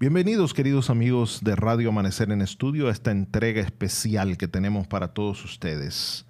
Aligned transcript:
Bienvenidos 0.00 0.54
queridos 0.54 0.90
amigos 0.90 1.40
de 1.42 1.56
Radio 1.56 1.88
Amanecer 1.88 2.30
en 2.30 2.40
Estudio 2.40 2.86
a 2.86 2.92
esta 2.92 3.10
entrega 3.10 3.60
especial 3.60 4.36
que 4.36 4.46
tenemos 4.46 4.86
para 4.86 5.08
todos 5.08 5.44
ustedes. 5.44 6.24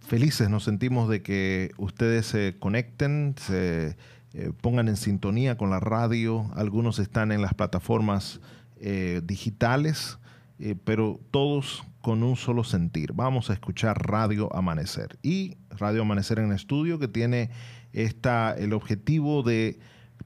Felices 0.00 0.50
nos 0.50 0.64
sentimos 0.64 1.08
de 1.08 1.22
que 1.22 1.70
ustedes 1.78 2.26
se 2.26 2.56
conecten, 2.58 3.36
se 3.38 3.96
eh, 4.34 4.50
pongan 4.60 4.88
en 4.88 4.96
sintonía 4.96 5.56
con 5.56 5.70
la 5.70 5.78
radio. 5.78 6.50
Algunos 6.56 6.98
están 6.98 7.30
en 7.30 7.42
las 7.42 7.54
plataformas 7.54 8.40
eh, 8.80 9.20
digitales, 9.22 10.18
eh, 10.58 10.74
pero 10.82 11.20
todos 11.30 11.84
con 12.00 12.24
un 12.24 12.34
solo 12.34 12.64
sentir. 12.64 13.12
Vamos 13.12 13.50
a 13.50 13.52
escuchar 13.52 14.04
Radio 14.04 14.52
Amanecer. 14.52 15.16
Y 15.22 15.58
Radio 15.70 16.02
Amanecer 16.02 16.40
en 16.40 16.50
Estudio 16.50 16.98
que 16.98 17.06
tiene 17.06 17.50
esta, 17.92 18.52
el 18.58 18.72
objetivo 18.72 19.44
de 19.44 19.78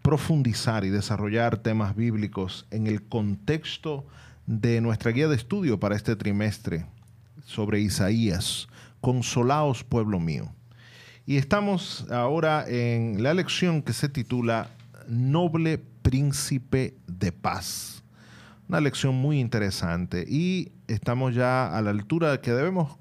profundizar 0.02 0.84
y 0.84 0.90
desarrollar 0.90 1.58
temas 1.58 1.94
bíblicos 1.94 2.66
en 2.70 2.86
el 2.86 3.02
contexto 3.02 4.06
de 4.46 4.80
nuestra 4.80 5.10
guía 5.12 5.28
de 5.28 5.36
estudio 5.36 5.78
para 5.78 5.96
este 5.96 6.16
trimestre 6.16 6.86
sobre 7.44 7.80
Isaías, 7.80 8.68
Consolaos 9.00 9.84
pueblo 9.84 10.20
mío. 10.20 10.52
Y 11.26 11.36
estamos 11.36 12.06
ahora 12.10 12.64
en 12.66 13.22
la 13.22 13.34
lección 13.34 13.82
que 13.82 13.92
se 13.92 14.08
titula 14.08 14.70
Noble 15.06 15.78
Príncipe 15.78 16.96
de 17.06 17.32
Paz. 17.32 18.02
Una 18.68 18.80
lección 18.80 19.14
muy 19.14 19.38
interesante 19.38 20.24
y 20.28 20.72
estamos 20.88 21.34
ya 21.34 21.76
a 21.76 21.82
la 21.82 21.90
altura 21.90 22.40
que 22.40 22.52
debemos 22.52 22.96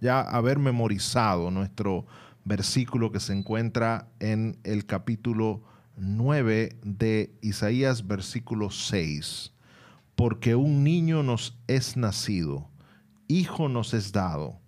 ya 0.00 0.20
haber 0.20 0.58
memorizado 0.58 1.50
nuestro 1.50 2.06
versículo 2.44 3.10
que 3.10 3.20
se 3.20 3.32
encuentra 3.32 4.08
en 4.20 4.58
el 4.64 4.86
capítulo 4.86 5.62
9 5.96 6.78
de 6.82 7.34
Isaías 7.40 8.06
versículo 8.06 8.70
6. 8.70 9.52
Porque 10.14 10.54
un 10.54 10.84
niño 10.84 11.22
nos 11.22 11.58
es 11.66 11.96
nacido, 11.96 12.68
hijo 13.28 13.68
nos 13.68 13.94
es 13.94 14.12
dado, 14.12 14.60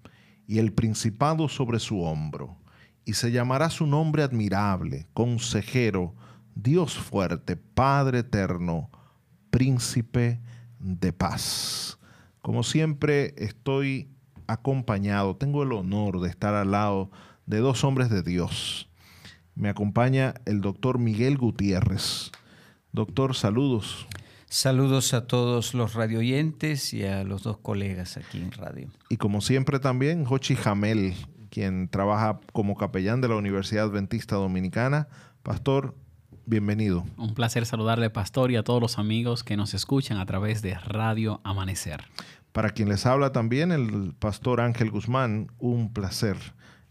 y 0.46 0.58
el 0.58 0.72
principado 0.72 1.48
sobre 1.48 1.78
su 1.78 2.02
hombro, 2.02 2.56
y 3.04 3.14
se 3.14 3.30
llamará 3.30 3.70
su 3.70 3.86
nombre 3.86 4.22
admirable, 4.22 5.06
consejero, 5.14 6.14
Dios 6.54 6.94
fuerte, 6.94 7.56
Padre 7.56 8.20
eterno, 8.20 8.90
príncipe 9.50 10.40
de 10.78 11.12
paz. 11.12 11.98
Como 12.40 12.62
siempre 12.62 13.34
estoy 13.36 14.10
acompañado, 14.46 15.36
tengo 15.36 15.62
el 15.62 15.72
honor 15.72 16.20
de 16.20 16.28
estar 16.28 16.54
al 16.54 16.70
lado 16.70 17.10
de 17.46 17.58
dos 17.58 17.84
hombres 17.84 18.10
de 18.10 18.22
Dios 18.22 18.87
me 19.58 19.68
acompaña 19.68 20.34
el 20.46 20.60
doctor 20.60 20.98
Miguel 21.00 21.36
Gutiérrez. 21.36 22.30
Doctor, 22.92 23.34
saludos. 23.34 24.06
Saludos 24.46 25.12
a 25.14 25.26
todos 25.26 25.74
los 25.74 25.94
radioyentes 25.94 26.94
y 26.94 27.04
a 27.04 27.24
los 27.24 27.42
dos 27.42 27.58
colegas 27.58 28.16
aquí 28.16 28.38
en 28.38 28.52
radio. 28.52 28.88
Y 29.10 29.16
como 29.16 29.40
siempre 29.40 29.80
también, 29.80 30.24
Jochi 30.24 30.54
Jamel, 30.54 31.14
quien 31.50 31.88
trabaja 31.88 32.38
como 32.52 32.76
capellán 32.76 33.20
de 33.20 33.28
la 33.28 33.34
Universidad 33.34 33.86
Adventista 33.86 34.36
Dominicana. 34.36 35.08
Pastor, 35.42 35.96
bienvenido. 36.46 37.04
Un 37.16 37.34
placer 37.34 37.66
saludarle, 37.66 38.10
Pastor, 38.10 38.52
y 38.52 38.56
a 38.56 38.62
todos 38.62 38.80
los 38.80 38.98
amigos 38.98 39.42
que 39.42 39.56
nos 39.56 39.74
escuchan 39.74 40.18
a 40.18 40.26
través 40.26 40.62
de 40.62 40.74
Radio 40.78 41.40
Amanecer. 41.42 42.04
Para 42.52 42.70
quien 42.70 42.88
les 42.88 43.06
habla 43.06 43.32
también, 43.32 43.72
el 43.72 44.14
Pastor 44.18 44.60
Ángel 44.60 44.90
Guzmán, 44.90 45.50
un 45.58 45.92
placer 45.92 46.36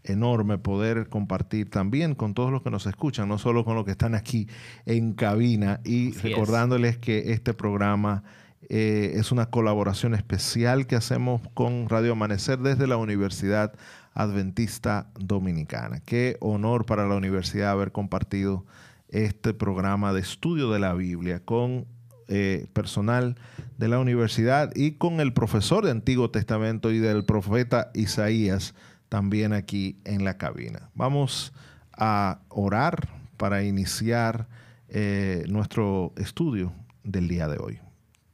enorme 0.08 0.58
poder 0.58 1.08
compartir 1.08 1.70
también 1.70 2.14
con 2.14 2.34
todos 2.34 2.50
los 2.50 2.62
que 2.62 2.70
nos 2.70 2.86
escuchan, 2.86 3.28
no 3.28 3.38
solo 3.38 3.64
con 3.64 3.74
los 3.74 3.84
que 3.84 3.92
están 3.92 4.14
aquí 4.14 4.48
en 4.86 5.12
cabina 5.12 5.80
y 5.84 6.12
recordándoles 6.12 6.98
que 6.98 7.32
este 7.32 7.54
programa 7.54 8.24
eh, 8.68 9.12
es 9.14 9.32
una 9.32 9.46
colaboración 9.46 10.14
especial 10.14 10.86
que 10.86 10.96
hacemos 10.96 11.40
con 11.54 11.88
Radio 11.88 12.12
Amanecer 12.12 12.58
desde 12.58 12.86
la 12.86 12.96
Universidad 12.96 13.72
Adventista 14.14 15.10
Dominicana. 15.18 16.00
Qué 16.04 16.36
honor 16.40 16.84
para 16.84 17.06
la 17.06 17.14
universidad 17.14 17.70
haber 17.70 17.92
compartido 17.92 18.66
este 19.08 19.54
programa 19.54 20.12
de 20.12 20.20
estudio 20.20 20.70
de 20.70 20.80
la 20.80 20.92
Biblia 20.92 21.40
con 21.44 21.86
eh, 22.30 22.66
personal 22.74 23.36
de 23.78 23.88
la 23.88 23.98
universidad 24.00 24.70
y 24.74 24.92
con 24.92 25.20
el 25.20 25.32
profesor 25.32 25.84
de 25.84 25.92
Antiguo 25.92 26.30
Testamento 26.30 26.90
y 26.90 26.98
del 26.98 27.24
profeta 27.24 27.90
Isaías 27.94 28.74
también 29.08 29.52
aquí 29.52 29.96
en 30.04 30.24
la 30.24 30.38
cabina. 30.38 30.90
Vamos 30.94 31.52
a 31.92 32.40
orar 32.48 33.08
para 33.36 33.64
iniciar 33.64 34.48
eh, 34.88 35.44
nuestro 35.48 36.12
estudio 36.16 36.72
del 37.04 37.28
día 37.28 37.48
de 37.48 37.58
hoy. 37.58 37.78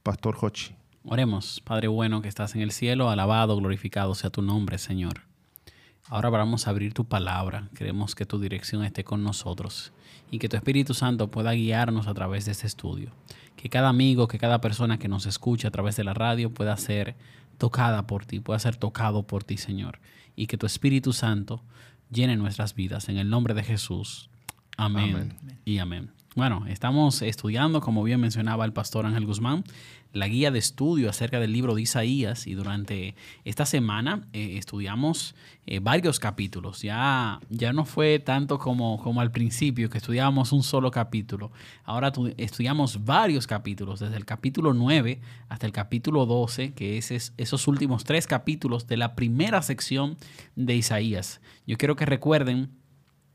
Pastor 0.03 0.37
Hochi. 0.39 0.75
Oremos, 1.03 1.61
Padre 1.63 1.87
bueno 1.87 2.21
que 2.21 2.27
estás 2.27 2.55
en 2.55 2.61
el 2.61 2.71
cielo, 2.71 3.09
alabado, 3.09 3.55
glorificado 3.57 4.15
sea 4.15 4.29
tu 4.29 4.41
nombre, 4.41 4.77
Señor. 4.77 5.21
Ahora 6.07 6.29
vamos 6.29 6.67
a 6.67 6.69
abrir 6.69 6.93
tu 6.93 7.05
palabra. 7.05 7.69
Queremos 7.75 8.13
que 8.13 8.25
tu 8.25 8.39
dirección 8.39 8.83
esté 8.83 9.03
con 9.03 9.23
nosotros 9.23 9.91
y 10.29 10.39
que 10.39 10.49
tu 10.49 10.55
Espíritu 10.55 10.93
Santo 10.93 11.31
pueda 11.31 11.51
guiarnos 11.53 12.07
a 12.07 12.13
través 12.13 12.45
de 12.45 12.51
este 12.51 12.67
estudio. 12.67 13.09
Que 13.55 13.69
cada 13.69 13.89
amigo, 13.89 14.27
que 14.27 14.37
cada 14.37 14.61
persona 14.61 14.99
que 14.99 15.07
nos 15.07 15.25
escuche 15.25 15.67
a 15.67 15.71
través 15.71 15.95
de 15.95 16.03
la 16.03 16.13
radio 16.13 16.51
pueda 16.53 16.77
ser 16.77 17.15
tocada 17.57 18.07
por 18.07 18.25
ti, 18.25 18.39
pueda 18.39 18.59
ser 18.59 18.75
tocado 18.75 19.23
por 19.23 19.43
ti, 19.43 19.57
Señor 19.57 19.99
y 20.35 20.47
que 20.47 20.57
tu 20.57 20.65
Espíritu 20.65 21.13
Santo 21.13 21.63
llene 22.11 22.35
nuestras 22.35 22.75
vidas. 22.75 23.09
En 23.09 23.17
el 23.17 23.29
nombre 23.29 23.53
de 23.53 23.63
Jesús. 23.63 24.29
Amén, 24.77 25.37
y 25.63 25.77
amén. 25.77 26.11
Bueno, 26.35 26.65
estamos 26.67 27.21
estudiando, 27.21 27.79
como 27.79 28.03
bien 28.03 28.19
mencionaba 28.19 28.65
el 28.65 28.73
pastor 28.73 29.05
Ángel 29.05 29.25
Guzmán, 29.25 29.63
la 30.11 30.27
guía 30.27 30.51
de 30.51 30.59
estudio 30.59 31.09
acerca 31.09 31.39
del 31.39 31.53
libro 31.53 31.75
de 31.75 31.83
Isaías 31.83 32.45
y 32.45 32.55
durante 32.55 33.15
esta 33.45 33.65
semana 33.65 34.27
eh, 34.33 34.57
estudiamos 34.57 35.33
eh, 35.65 35.79
varios 35.79 36.19
capítulos. 36.19 36.81
Ya, 36.81 37.39
ya 37.49 37.71
no 37.71 37.85
fue 37.85 38.19
tanto 38.19 38.59
como, 38.59 39.01
como 39.01 39.21
al 39.21 39.31
principio 39.31 39.89
que 39.89 39.97
estudiábamos 39.97 40.51
un 40.51 40.61
solo 40.61 40.91
capítulo. 40.91 41.53
Ahora 41.85 42.11
estudiamos 42.35 43.05
varios 43.05 43.47
capítulos, 43.47 44.01
desde 44.01 44.17
el 44.17 44.25
capítulo 44.25 44.73
9 44.73 45.21
hasta 45.47 45.65
el 45.65 45.71
capítulo 45.71 46.25
12, 46.25 46.73
que 46.73 46.97
es 46.97 47.11
esos 47.37 47.67
últimos 47.69 48.03
tres 48.03 48.27
capítulos 48.27 48.87
de 48.87 48.97
la 48.97 49.15
primera 49.15 49.61
sección 49.61 50.17
de 50.57 50.75
Isaías. 50.75 51.39
Yo 51.65 51.77
quiero 51.77 51.95
que 51.95 52.05
recuerden 52.05 52.71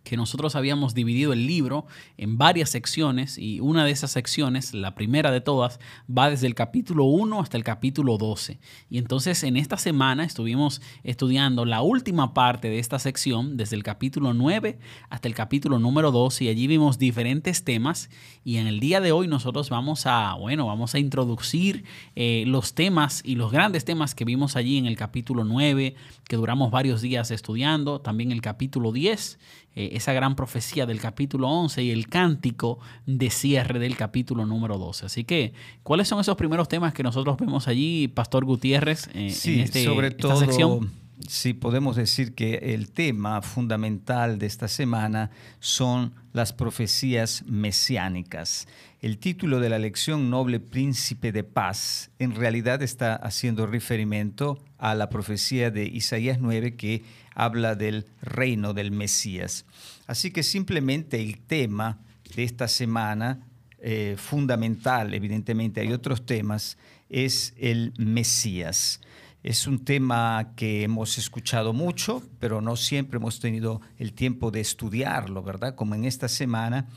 que 0.05 0.17
nosotros 0.17 0.57
habíamos 0.57 0.95
dividido 0.95 1.33
el 1.33 1.47
libro 1.47 1.87
en 2.17 2.39
varias 2.39 2.71
secciones 2.71 3.39
y 3.39 3.61
una 3.61 3.85
de 3.85 3.91
esas 3.91 4.11
secciones, 4.11 4.75
la 4.75 4.95
primera 4.95 5.31
de 5.31 5.41
todas, 5.41 5.79
va 6.11 6.31
desde 6.31 6.47
el 6.47 6.55
capítulo 6.55 7.05
1 7.05 7.41
hasta 7.41 7.57
el 7.57 7.65
capítulo 7.65 8.17
12. 8.17 8.59
Y 8.89 8.99
entonces 8.99 9.43
en 9.45 9.57
esta 9.57 9.77
semana 9.77 10.25
estuvimos 10.25 10.81
estudiando 11.05 11.65
la 11.65 11.83
última 11.83 12.35
parte 12.35 12.69
de 12.69 12.79
esta 12.79 12.99
sección, 12.99 13.57
desde 13.57 13.77
el 13.77 13.83
capítulo 13.83 14.35
9 14.35 14.79
hasta 15.11 15.29
el 15.29 15.35
capítulo 15.35 15.79
número 15.79 16.11
12 16.11 16.45
y 16.45 16.49
allí 16.49 16.67
vimos 16.67 16.99
diferentes 16.99 17.65
temas 17.65 18.11
y 18.45 18.57
en 18.57 18.67
el 18.67 18.81
día 18.81 19.01
de 19.01 19.13
hoy 19.13 19.29
nosotros 19.29 19.71
vamos 19.71 20.07
a, 20.07 20.35
bueno, 20.35 20.67
vamos 20.67 20.95
a 20.95 20.99
introducir 20.99 21.85
eh, 22.17 22.45
los 22.47 22.75
temas 22.75 23.23
y 23.25 23.37
los 23.37 23.53
grandes 23.53 23.85
temas 23.85 24.15
que 24.15 24.25
vimos 24.25 24.57
allí 24.57 24.79
en 24.79 24.87
el 24.87 24.97
capítulo 24.97 25.45
9, 25.45 25.95
que 26.29 26.37
duramos 26.37 26.71
varios 26.71 27.03
días 27.03 27.31
estudiando, 27.31 28.01
también 28.01 28.33
el 28.33 28.41
capítulo 28.41 28.93
10 28.93 29.39
eh, 29.77 29.91
esa 29.93 30.13
gran 30.13 30.35
profecía 30.35 30.85
del 30.85 31.01
capítulo 31.01 31.49
11 31.49 31.83
y 31.83 31.91
el 31.91 32.09
cántico 32.09 32.81
de 33.07 33.31
cierre 33.31 33.79
del 33.79 33.97
capítulo 33.97 34.45
número 34.45 34.79
12. 34.79 35.07
Así 35.07 35.25
que, 35.25 35.53
¿cuáles 35.83 36.09
son 36.09 36.21
esos 36.21 36.37
primeros 36.37 36.69
temas 36.69 36.93
que 36.93 37.03
nosotros 37.03 37.37
vemos 37.39 37.69
allí, 37.69 38.09
Pastor 38.09 38.45
Gutiérrez, 38.45 39.09
eh, 39.15 39.33
en 39.45 39.61
este, 39.61 39.85
sobre 39.85 40.11
todo, 40.11 40.33
esta 40.33 40.47
sección? 40.47 40.91
Sí, 41.29 41.53
podemos 41.53 41.97
decir 41.97 42.35
que 42.35 42.75
el 42.75 42.91
tema 42.91 43.43
fundamental 43.43 44.39
de 44.39 44.47
esta 44.47 44.69
semana 44.69 45.31
son 45.61 46.15
las 46.33 46.53
profecías 46.53 47.45
mesiánicas. 47.47 48.67
El 49.01 49.19
título 49.19 49.61
de 49.61 49.69
la 49.69 49.79
lección 49.79 50.31
Noble 50.31 50.61
Príncipe 50.61 51.31
de 51.31 51.45
Paz 51.45 52.11
en 52.19 52.35
realidad 52.35 52.83
está 52.83 53.15
haciendo 53.15 53.67
referimiento 53.67 54.59
a 54.79 54.95
la 54.95 55.09
profecía 55.11 55.71
de 55.71 55.85
Isaías 55.85 56.39
9 56.41 56.77
que 56.77 57.03
habla 57.45 57.75
del 57.75 58.07
reino 58.21 58.75
del 58.75 58.91
Mesías. 58.91 59.65
Así 60.07 60.31
que 60.31 60.43
simplemente 60.43 61.21
el 61.21 61.41
tema 61.41 61.99
de 62.37 62.45
esta 62.45 62.69
semana, 62.69 63.47
eh, 63.79 64.17
fundamental, 64.19 65.15
evidentemente 65.15 65.81
hay 65.81 65.93
otros 65.93 66.27
temas, 66.27 66.77
es 67.09 67.55
el 67.57 67.95
Mesías. 67.97 69.01
Es 69.43 69.67
un 69.67 69.85
tema 69.85 70.53
que 70.55 70.83
hemos 70.83 71.17
escuchado 71.17 71.73
mucho, 71.73 72.23
pero 72.39 72.61
no 72.61 72.77
siempre 72.77 73.17
hemos 73.17 73.41
tenido 73.41 73.81
el 73.97 74.13
tiempo 74.13 74.51
de 74.51 74.61
estudiarlo, 74.61 75.43
¿verdad? 75.43 75.75
Como 75.75 75.95
en 75.95 76.05
esta 76.05 76.29
semana. 76.29 76.89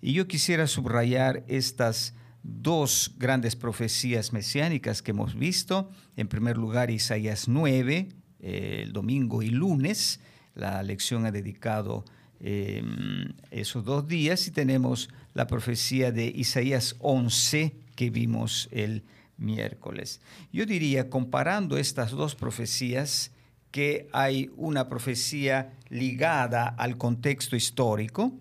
Y 0.00 0.14
yo 0.14 0.26
quisiera 0.26 0.66
subrayar 0.66 1.44
estas 1.46 2.14
dos 2.42 3.14
grandes 3.18 3.54
profecías 3.54 4.32
mesiánicas 4.32 5.02
que 5.02 5.10
hemos 5.10 5.34
visto. 5.34 5.90
En 6.16 6.26
primer 6.26 6.56
lugar, 6.56 6.90
Isaías 6.90 7.48
9, 7.48 8.08
eh, 8.42 8.80
el 8.84 8.92
domingo 8.92 9.42
y 9.42 9.50
lunes. 9.50 10.20
La 10.54 10.82
lección 10.82 11.26
ha 11.26 11.30
dedicado 11.30 12.04
em, 12.40 13.32
esos 13.50 13.84
dos 13.84 14.06
días 14.08 14.46
y 14.46 14.50
tenemos 14.50 15.08
la 15.34 15.46
profecía 15.46 16.12
de 16.12 16.26
Isaías 16.26 16.96
11 17.00 17.74
que 17.94 18.10
vimos 18.10 18.68
el 18.72 19.04
miércoles. 19.36 20.20
Yo 20.52 20.66
diría, 20.66 21.10
comparando 21.10 21.76
estas 21.76 22.10
dos 22.12 22.34
profecías, 22.34 23.32
que 23.70 24.08
hay 24.12 24.50
una 24.56 24.88
profecía 24.88 25.72
ligada 25.88 26.66
al 26.66 26.96
contexto 26.96 27.56
histórico, 27.56 28.32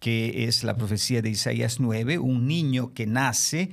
que 0.00 0.44
es 0.44 0.62
la 0.62 0.76
profecía 0.76 1.22
de 1.22 1.30
Isaías 1.30 1.80
9, 1.80 2.18
un 2.18 2.46
niño 2.46 2.94
que 2.94 3.06
nace, 3.06 3.70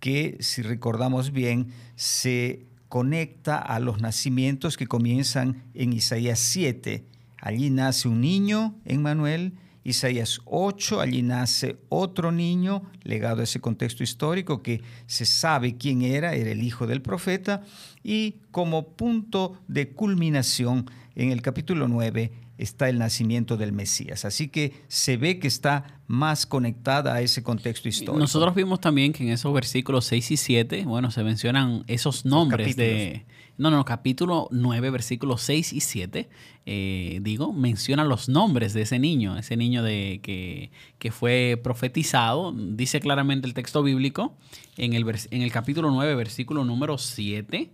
que 0.00 0.36
si 0.40 0.62
recordamos 0.62 1.32
bien, 1.32 1.72
se 1.96 2.66
conecta 2.96 3.58
a 3.58 3.78
los 3.78 4.00
nacimientos 4.00 4.78
que 4.78 4.86
comienzan 4.86 5.64
en 5.74 5.92
Isaías 5.92 6.38
7. 6.38 7.04
Allí 7.36 7.68
nace 7.68 8.08
un 8.08 8.22
niño 8.22 8.74
en 8.86 9.02
Manuel, 9.02 9.52
Isaías 9.84 10.40
8, 10.46 11.02
allí 11.02 11.20
nace 11.20 11.76
otro 11.90 12.32
niño, 12.32 12.84
legado 13.02 13.42
a 13.42 13.44
ese 13.44 13.60
contexto 13.60 14.02
histórico 14.02 14.62
que 14.62 14.80
se 15.06 15.26
sabe 15.26 15.76
quién 15.76 16.00
era, 16.00 16.32
era 16.32 16.50
el 16.50 16.62
hijo 16.62 16.86
del 16.86 17.02
profeta, 17.02 17.64
y 18.02 18.36
como 18.50 18.96
punto 18.96 19.60
de 19.68 19.90
culminación 19.90 20.90
en 21.16 21.32
el 21.32 21.42
capítulo 21.42 21.88
9 21.88 22.32
está 22.58 22.88
el 22.88 22.98
nacimiento 22.98 23.56
del 23.56 23.72
Mesías. 23.72 24.24
Así 24.24 24.48
que 24.48 24.72
se 24.88 25.16
ve 25.16 25.38
que 25.38 25.48
está 25.48 26.00
más 26.06 26.46
conectada 26.46 27.14
a 27.14 27.20
ese 27.20 27.42
contexto 27.42 27.88
histórico. 27.88 28.18
Nosotros 28.18 28.54
vimos 28.54 28.80
también 28.80 29.12
que 29.12 29.24
en 29.24 29.30
esos 29.30 29.52
versículos 29.52 30.04
6 30.06 30.30
y 30.30 30.36
7, 30.36 30.84
bueno, 30.84 31.10
se 31.10 31.22
mencionan 31.22 31.84
esos 31.86 32.24
nombres 32.24 32.76
de... 32.76 33.24
No, 33.58 33.70
no, 33.70 33.86
capítulo 33.86 34.48
9, 34.50 34.90
versículos 34.90 35.40
6 35.40 35.72
y 35.72 35.80
7, 35.80 36.28
eh, 36.66 37.20
digo, 37.22 37.54
menciona 37.54 38.04
los 38.04 38.28
nombres 38.28 38.74
de 38.74 38.82
ese 38.82 38.98
niño, 38.98 39.38
ese 39.38 39.56
niño 39.56 39.82
de, 39.82 40.20
que, 40.22 40.70
que, 40.98 41.10
fue 41.10 41.58
profetizado, 41.64 42.52
dice 42.52 43.00
claramente 43.00 43.46
el 43.46 43.54
texto 43.54 43.82
bíblico, 43.82 44.36
en 44.76 44.92
el, 44.92 45.06
en 45.30 45.40
el 45.40 45.50
capítulo 45.52 45.90
9, 45.90 46.16
versículo 46.16 46.64
número 46.64 46.98
7, 46.98 47.70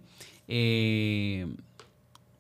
eh, 0.47 1.47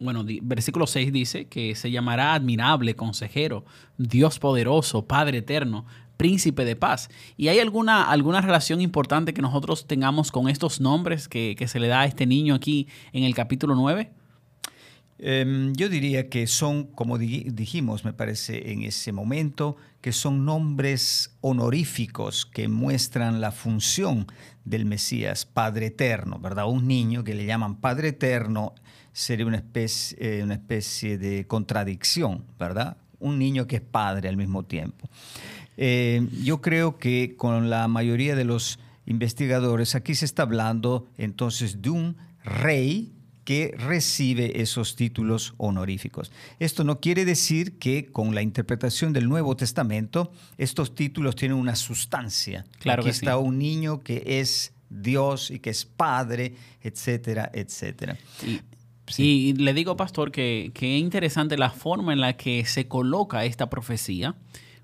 bueno, 0.02 0.24
versículo 0.42 0.86
6 0.86 1.12
dice 1.12 1.44
que 1.46 1.74
se 1.74 1.90
llamará 1.90 2.34
admirable, 2.34 2.96
consejero, 2.96 3.64
Dios 3.98 4.38
poderoso, 4.38 5.06
Padre 5.06 5.38
eterno, 5.38 5.86
príncipe 6.16 6.64
de 6.64 6.76
paz. 6.76 7.10
¿Y 7.36 7.48
hay 7.48 7.58
alguna, 7.58 8.04
alguna 8.04 8.40
relación 8.40 8.80
importante 8.80 9.34
que 9.34 9.42
nosotros 9.42 9.86
tengamos 9.86 10.30
con 10.30 10.48
estos 10.48 10.80
nombres 10.80 11.28
que, 11.28 11.56
se 11.66 11.80
le 11.80 11.88
da 11.88 12.02
a 12.02 12.06
este 12.06 12.26
niño 12.26 12.54
aquí 12.54 12.88
en 13.12 13.24
el 13.24 13.34
capítulo 13.34 13.74
9? 13.74 14.10
Em, 15.18 15.72
yo 15.74 15.88
diría 15.88 16.28
que 16.28 16.46
son, 16.46 16.84
como 16.84 17.18
dijimos, 17.18 18.04
me 18.04 18.12
parece 18.12 18.72
en 18.72 18.82
ese 18.82 19.12
momento, 19.12 19.76
que 20.00 20.12
son 20.12 20.44
nombres 20.44 21.36
honoríficos 21.40 22.44
que 22.46 22.68
muestran 22.68 23.40
la 23.40 23.52
función 23.52 24.26
del 24.64 24.84
Mesías, 24.84 25.44
Padre 25.44 25.86
Eterno, 25.86 26.38
¿verdad? 26.38 26.68
Un 26.68 26.86
niño 26.86 27.24
que 27.24 27.34
le 27.34 27.46
llaman 27.46 27.80
Padre 27.80 28.08
Eterno 28.08 28.74
sería 29.12 29.46
una 29.46 29.56
especie, 29.56 30.16
eh, 30.20 30.42
una 30.42 30.54
especie 30.54 31.18
de 31.18 31.46
contradicción, 31.46 32.44
¿verdad? 32.58 32.96
Un 33.18 33.38
niño 33.38 33.66
que 33.66 33.76
es 33.76 33.82
padre 33.82 34.28
al 34.28 34.36
mismo 34.36 34.64
tiempo. 34.64 35.08
Eh, 35.76 36.26
yo 36.42 36.60
creo 36.60 36.98
que 36.98 37.34
con 37.36 37.70
la 37.70 37.88
mayoría 37.88 38.36
de 38.36 38.44
los 38.44 38.78
investigadores 39.06 39.94
aquí 39.94 40.14
se 40.14 40.24
está 40.24 40.42
hablando 40.42 41.08
entonces 41.16 41.82
de 41.82 41.90
un 41.90 42.16
rey 42.44 43.12
que 43.44 43.74
recibe 43.76 44.60
esos 44.62 44.94
títulos 44.94 45.54
honoríficos. 45.56 46.30
Esto 46.60 46.84
no 46.84 47.00
quiere 47.00 47.24
decir 47.24 47.78
que 47.78 48.06
con 48.06 48.34
la 48.34 48.42
interpretación 48.42 49.12
del 49.12 49.28
Nuevo 49.28 49.56
Testamento 49.56 50.32
estos 50.58 50.94
títulos 50.94 51.34
tienen 51.34 51.58
una 51.58 51.74
sustancia. 51.74 52.64
Claro 52.78 53.02
Aquí 53.02 53.10
que 53.10 53.16
está 53.16 53.38
un 53.38 53.58
niño 53.58 54.00
que 54.00 54.22
es 54.40 54.72
Dios 54.88 55.50
y 55.50 55.58
que 55.58 55.70
es 55.70 55.84
Padre, 55.84 56.54
etcétera, 56.82 57.50
etcétera. 57.52 58.16
Y 58.46 58.60
le 59.18 59.74
digo, 59.74 59.96
pastor, 59.96 60.30
que, 60.32 60.70
que, 60.74 60.96
es 60.96 61.02
interesante 61.02 61.56
la 61.58 61.70
forma 61.70 62.12
en 62.12 62.20
la 62.20 62.36
que 62.36 62.64
se 62.64 62.88
coloca 62.88 63.44
esta 63.44 63.68
profecía, 63.68 64.34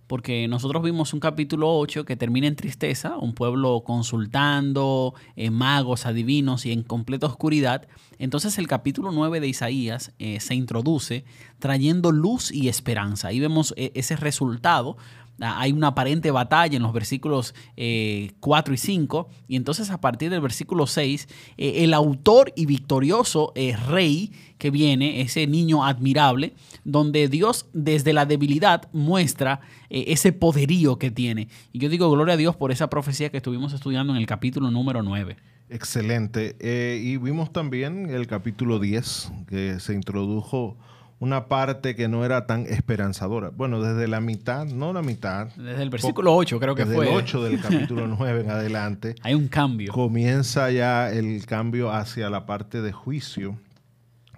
porque 0.09 0.49
nosotros 0.49 0.83
vimos 0.83 1.13
un 1.13 1.21
capítulo 1.21 1.77
8 1.79 2.05
que 2.05 2.17
termina 2.17 2.47
en 2.47 2.57
tristeza, 2.57 3.19
un 3.19 3.35
pueblo 3.35 3.83
consultando, 3.85 5.15
en 5.37 5.53
magos, 5.53 6.07
adivinos 6.07 6.65
y 6.65 6.73
en 6.73 6.83
completa 6.83 7.27
oscuridad. 7.27 7.87
Entonces 8.19 8.59
el 8.59 8.67
capítulo 8.67 9.13
9 9.13 9.39
de 9.41 9.49
Isaías 9.49 10.13
eh, 10.19 10.41
se 10.41 10.55
introduce 10.55 11.25
trayendo 11.59 12.11
luz 12.11 12.51
y 12.51 12.69
esperanza. 12.69 13.29
Ahí 13.29 13.39
vemos 13.39 13.75
eh, 13.77 13.93
ese 13.95 14.17
resultado 14.17 14.97
hay 15.40 15.73
una 15.73 15.88
aparente 15.88 16.31
batalla 16.31 16.76
en 16.76 16.82
los 16.82 16.93
versículos 16.93 17.55
4 17.55 17.75
eh, 17.76 18.32
y 18.75 18.76
5, 18.76 19.29
y 19.49 19.56
entonces 19.56 19.90
a 19.90 20.00
partir 20.00 20.31
del 20.31 20.40
versículo 20.40 20.87
6, 20.87 21.29
eh, 21.56 21.85
el 21.85 21.94
autor 21.94 22.52
y 22.56 22.67
victorioso 22.67 23.52
eh, 23.55 23.76
rey 23.76 24.32
que 24.58 24.70
viene, 24.70 25.20
ese 25.20 25.46
niño 25.46 25.85
admirable, 25.85 26.55
donde 26.85 27.29
Dios 27.29 27.67
desde 27.73 28.12
la 28.12 28.26
debilidad 28.26 28.88
muestra 28.93 29.61
ese 29.88 30.32
poderío 30.32 30.99
que 30.99 31.12
tiene. 31.12 31.49
Y 31.73 31.79
yo 31.79 31.88
digo 31.88 32.11
gloria 32.11 32.35
a 32.35 32.37
Dios 32.37 32.56
por 32.56 32.73
esa 32.73 32.90
profecía 32.90 33.31
que 33.31 33.37
estuvimos 33.37 33.73
estudiando 33.73 34.12
en 34.12 34.19
el 34.19 34.26
capítulo 34.26 34.70
número 34.70 35.02
9. 35.02 35.37
Excelente. 35.70 36.56
y 37.00 37.17
vimos 37.19 37.52
también 37.52 38.11
el 38.11 38.26
capítulo 38.26 38.81
10, 38.81 39.32
que 39.46 39.79
se 39.79 39.94
introdujo 39.94 40.76
una 41.20 41.49
parte 41.49 41.97
que 41.97 42.09
no 42.09 42.25
era 42.25 42.47
tan 42.47 42.67
esperanzadora. 42.67 43.50
Bueno, 43.50 43.81
desde 43.81 44.06
la 44.06 44.20
mitad, 44.20 44.67
no 44.67 44.93
la 44.93 45.03
mitad. 45.03 45.49
Desde 45.56 45.82
el 45.82 45.91
versículo 45.91 46.35
8 46.35 46.61
creo 46.61 46.75
que 46.75 46.87
fue. 46.87 47.06
Desde 47.06 47.11
el 47.11 47.17
8 47.17 47.44
del 47.44 47.61
capítulo 47.62 48.06
9 48.06 48.41
en 48.41 48.50
adelante. 48.50 49.15
Hay 49.23 49.35
un 49.35 49.49
cambio. 49.49 49.93
Comienza 49.93 50.70
ya 50.70 51.11
el 51.11 51.44
cambio 51.47 51.93
hacia 51.93 52.31
la 52.31 52.47
parte 52.47 52.82
de 52.82 52.93
juicio, 52.93 53.59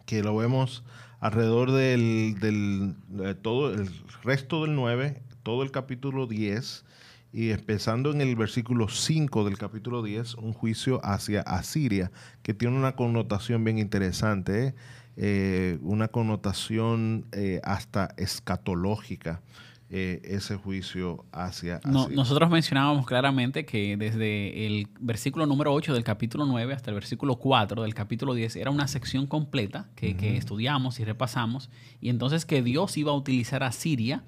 que 0.06 0.22
lo 0.22 0.36
vemos 0.36 0.82
alrededor 1.20 1.72
del, 1.72 2.36
del 2.40 2.94
todo 3.42 3.74
el 3.74 3.90
resto 4.22 4.62
del 4.64 4.74
9, 4.74 5.22
todo 5.42 5.62
el 5.62 5.70
capítulo 5.70 6.26
10 6.26 6.84
y 7.32 7.50
empezando 7.50 8.10
en 8.10 8.20
el 8.20 8.34
versículo 8.34 8.88
5 8.88 9.44
del 9.44 9.56
capítulo 9.56 10.02
10, 10.02 10.34
un 10.36 10.52
juicio 10.52 11.00
hacia 11.04 11.42
Asiria, 11.42 12.10
que 12.42 12.54
tiene 12.54 12.76
una 12.76 12.96
connotación 12.96 13.62
bien 13.62 13.78
interesante. 13.78 14.66
¿eh? 14.66 14.74
Eh, 15.22 15.78
una 15.82 16.08
connotación 16.08 17.26
eh, 17.32 17.60
hasta 17.62 18.14
escatológica. 18.16 19.42
Eh, 19.90 20.22
ese 20.24 20.54
juicio 20.54 21.26
hacia... 21.32 21.80
nosotros 21.84 22.48
mencionábamos 22.48 23.04
claramente 23.06 23.66
que 23.66 23.96
desde 23.96 24.66
el 24.66 24.86
versículo 25.00 25.46
número 25.46 25.74
8 25.74 25.92
del 25.92 26.04
capítulo 26.04 26.46
9 26.46 26.72
hasta 26.72 26.90
el 26.90 26.94
versículo 26.94 27.36
4 27.36 27.82
del 27.82 27.92
capítulo 27.92 28.34
10 28.34 28.54
era 28.54 28.70
una 28.70 28.86
sección 28.86 29.26
completa 29.26 29.88
que, 29.96 30.16
que 30.16 30.36
estudiamos 30.36 31.00
y 31.00 31.04
repasamos, 31.04 31.70
y 32.00 32.08
entonces 32.08 32.46
que 32.46 32.62
Dios 32.62 32.96
iba 32.96 33.10
a 33.10 33.16
utilizar 33.16 33.64
a 33.64 33.72
Siria 33.72 34.22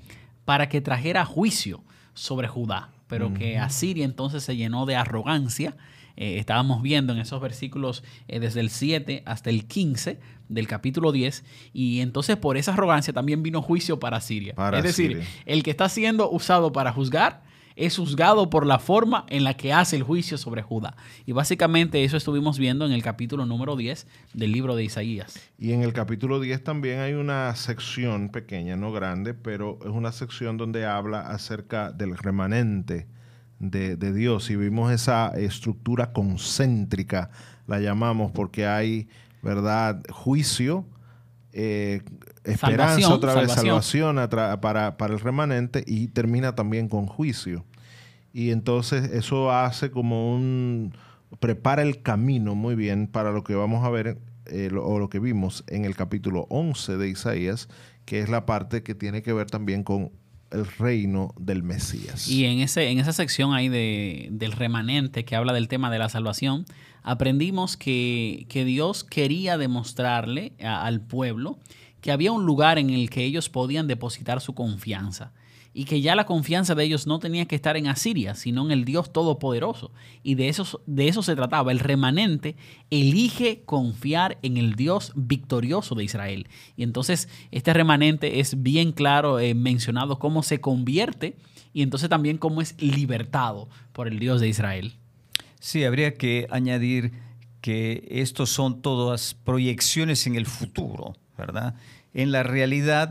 para 0.45 0.69
que 0.69 0.81
trajera 0.81 1.25
juicio 1.25 1.85
sobre 2.13 2.49
Judá, 2.49 2.91
pero 3.07 3.33
que 3.33 3.57
Asiria 3.57 4.05
entonces 4.05 4.43
se 4.43 4.57
llenó 4.57 4.85
de 4.85 4.97
arrogancia 4.97 5.77
eh, 6.16 6.38
estábamos 6.38 6.83
viendo 6.83 7.12
en 7.12 7.19
esos 7.19 7.40
versículos 7.40 8.02
eh, 8.28 8.40
desde 8.40 8.61
el 8.61 8.71
7 8.71 9.23
hasta 9.26 9.50
el 9.50 9.66
15 9.66 10.21
del 10.49 10.66
capítulo 10.66 11.12
10, 11.12 11.45
y 11.73 12.00
entonces 12.00 12.37
por 12.37 12.57
esa 12.57 12.75
arrogancia 12.75 13.12
también 13.12 13.42
vino 13.42 13.62
juicio 13.62 13.99
para 13.99 14.21
Siria. 14.21 14.54
es 14.75 14.83
decir, 14.83 15.23
el 15.47 15.62
que 15.62 15.71
está 15.71 15.88
siendo 15.88 16.31
usado 16.31 16.73
para 16.73 16.92
juzgar 16.92 17.42
es 17.76 17.97
juzgado 17.97 18.50
por 18.50 18.66
la 18.66 18.78
forma 18.78 19.25
en 19.28 19.45
la 19.45 19.54
que 19.54 19.73
hace 19.73 19.97
el 19.97 20.02
juicio 20.02 20.38
sobre 20.38 20.62
Judá. 20.62 20.97
Y 21.26 21.33
básicamente 21.33 22.04
eso 22.04 22.16
estuvimos 22.16 22.59
viendo 22.59 22.85
en 22.87 22.92
el 22.92 23.02
capítulo 23.02 23.47
número 23.47 23.76
10 23.76 24.07
del 24.35 24.52
libro 24.52 24.76
de 24.76 24.85
Isaías. 24.85 25.40
Y 25.59 25.73
en 25.73 25.83
el 25.83 25.92
capítulo 25.92 26.40
10 26.40 26.64
también 26.64 27.00
hay 27.00 27.14
una 27.14 27.54
sección 27.57 28.28
pequeña, 28.28 28.76
no 28.76 28.92
grande, 28.92 29.35
pero 29.35 29.78
es 29.83 29.90
una 29.90 30.12
sección 30.12 30.57
donde 30.57 30.85
habla 30.85 31.21
acerca 31.21 31.92
del 31.92 32.16
remanente 32.16 33.07
de, 33.62 34.12
Dios 34.12 34.50
y 34.50 34.57
vimos 34.57 34.92
esa 34.92 35.28
estructura 35.28 36.12
concéntrica, 36.12 37.31
la 37.69 37.78
llamamos, 37.78 38.33
porque 38.33 38.66
hay, 38.66 39.09
¿verdad?, 39.40 40.02
juicio, 40.11 40.85
eh, 41.52 42.02
esperanza, 42.42 43.14
otra 43.14 43.35
vez 43.35 43.52
salvación, 43.52 44.16
para, 44.61 44.97
para 44.97 45.14
el 45.14 45.21
remanente 45.21 45.85
y 45.87 46.09
termina 46.09 46.54
también 46.54 46.88
con 46.88 47.07
juicio. 47.07 47.64
Y 48.33 48.50
entonces 48.50 49.12
eso 49.12 49.52
hace 49.52 49.90
como 49.90 50.35
un, 50.35 50.92
prepara 51.38 51.83
el 51.83 52.02
camino 52.02 52.57
muy 52.57 52.75
bien 52.75 53.07
para 53.07 53.31
lo 53.31 53.45
que 53.45 53.54
vamos 53.54 53.85
a 53.85 53.90
ver 53.90 54.19
eh, 54.47 54.71
o 54.75 54.99
lo 54.99 55.09
que 55.09 55.21
vimos 55.21 55.62
en 55.69 55.85
el 55.85 55.95
capítulo 55.95 56.47
11 56.49 56.97
de 56.97 57.09
Isaías, 57.09 57.69
que 58.07 58.21
es 58.21 58.28
la 58.28 58.45
parte 58.45 58.83
que 58.83 58.97
tiene 58.97 59.23
que 59.23 59.33
ver 59.33 59.47
también 59.47 59.85
con 59.85 60.11
el 60.53 60.67
reino 60.67 61.35
del 61.39 61.63
Mesías. 61.63 62.29
Y 62.29 62.45
en, 62.45 62.61
ese, 62.61 62.91
en 62.91 62.99
esa 62.99 63.13
sección 63.13 63.55
ahí 63.55 63.69
de, 63.69 64.29
del 64.31 64.53
remanente 64.53 65.25
que 65.25 65.37
habla 65.37 65.53
del 65.53 65.69
tema 65.69 65.91
de 65.91 65.99
la 65.99 66.09
salvación, 66.09 66.65
aprendimos 67.03 67.77
que, 67.77 68.47
Dios 68.51 69.05
quería 69.05 69.59
demostrarle 69.59 70.53
al 70.61 71.01
pueblo 71.01 71.59
que 72.01 72.13
había 72.13 72.33
un 72.33 72.47
lugar 72.47 72.79
en 72.79 72.91
el 72.91 73.11
que 73.11 73.25
ellos 73.25 73.49
podían 73.49 73.87
depositar 73.87 74.41
su 74.41 74.55
confianza. 74.55 75.33
Y 75.75 75.85
que 75.85 76.00
ya 76.00 76.14
la 76.14 76.26
confianza 76.26 76.75
de 76.75 76.85
ellos 76.85 77.07
no 77.07 77.19
tenía 77.19 77.47
que 77.47 77.57
estar 77.57 77.76
en 77.76 77.87
Asiria, 77.87 78.35
sino 78.35 78.64
en 78.64 78.73
el 78.73 78.85
Dios 78.85 79.12
Todopoderoso. 79.12 79.91
Y 80.23 80.35
de 80.35 80.49
eso, 80.49 80.83
de 80.87 81.09
eso 81.09 81.23
se 81.23 81.35
trataba. 81.35 81.73
El 81.73 81.79
remanente 81.79 82.57
elige 82.91 83.62
confiar 83.64 84.38
en 84.43 84.57
el 84.57 84.75
Dios 84.75 85.12
victorioso 85.14 85.95
de 85.95 86.05
Israel. 86.05 86.47
Y 86.76 86.83
entonces 86.83 87.29
este 87.50 87.73
remanente 87.73 88.41
es 88.41 88.62
bien 88.62 88.93
claro 88.93 89.41
eh, 89.41 89.55
mencionado 89.55 90.19
cómo 90.19 90.43
se 90.43 90.61
convierte 90.61 91.37
y 91.73 91.83
entonces 91.83 92.09
también 92.09 92.38
cómo 92.38 92.61
es 92.61 92.81
libertado 92.81 93.69
por 93.93 94.09
el 94.09 94.19
Dios 94.19 94.41
de 94.41 94.49
Israel. 94.49 94.95
Sí, 95.59 95.85
habría 95.85 96.14
que 96.14 96.47
añadir 96.50 97.12
que 97.61 98.07
estos 98.11 98.50
son 98.50 98.83
todas 98.83 99.35
proyecciones 99.35 100.26
en 100.26 100.35
el 100.35 100.47
futuro, 100.47 101.14
¿verdad? 101.38 101.76
En 102.12 102.33
la 102.33 102.43
realidad 102.43 103.11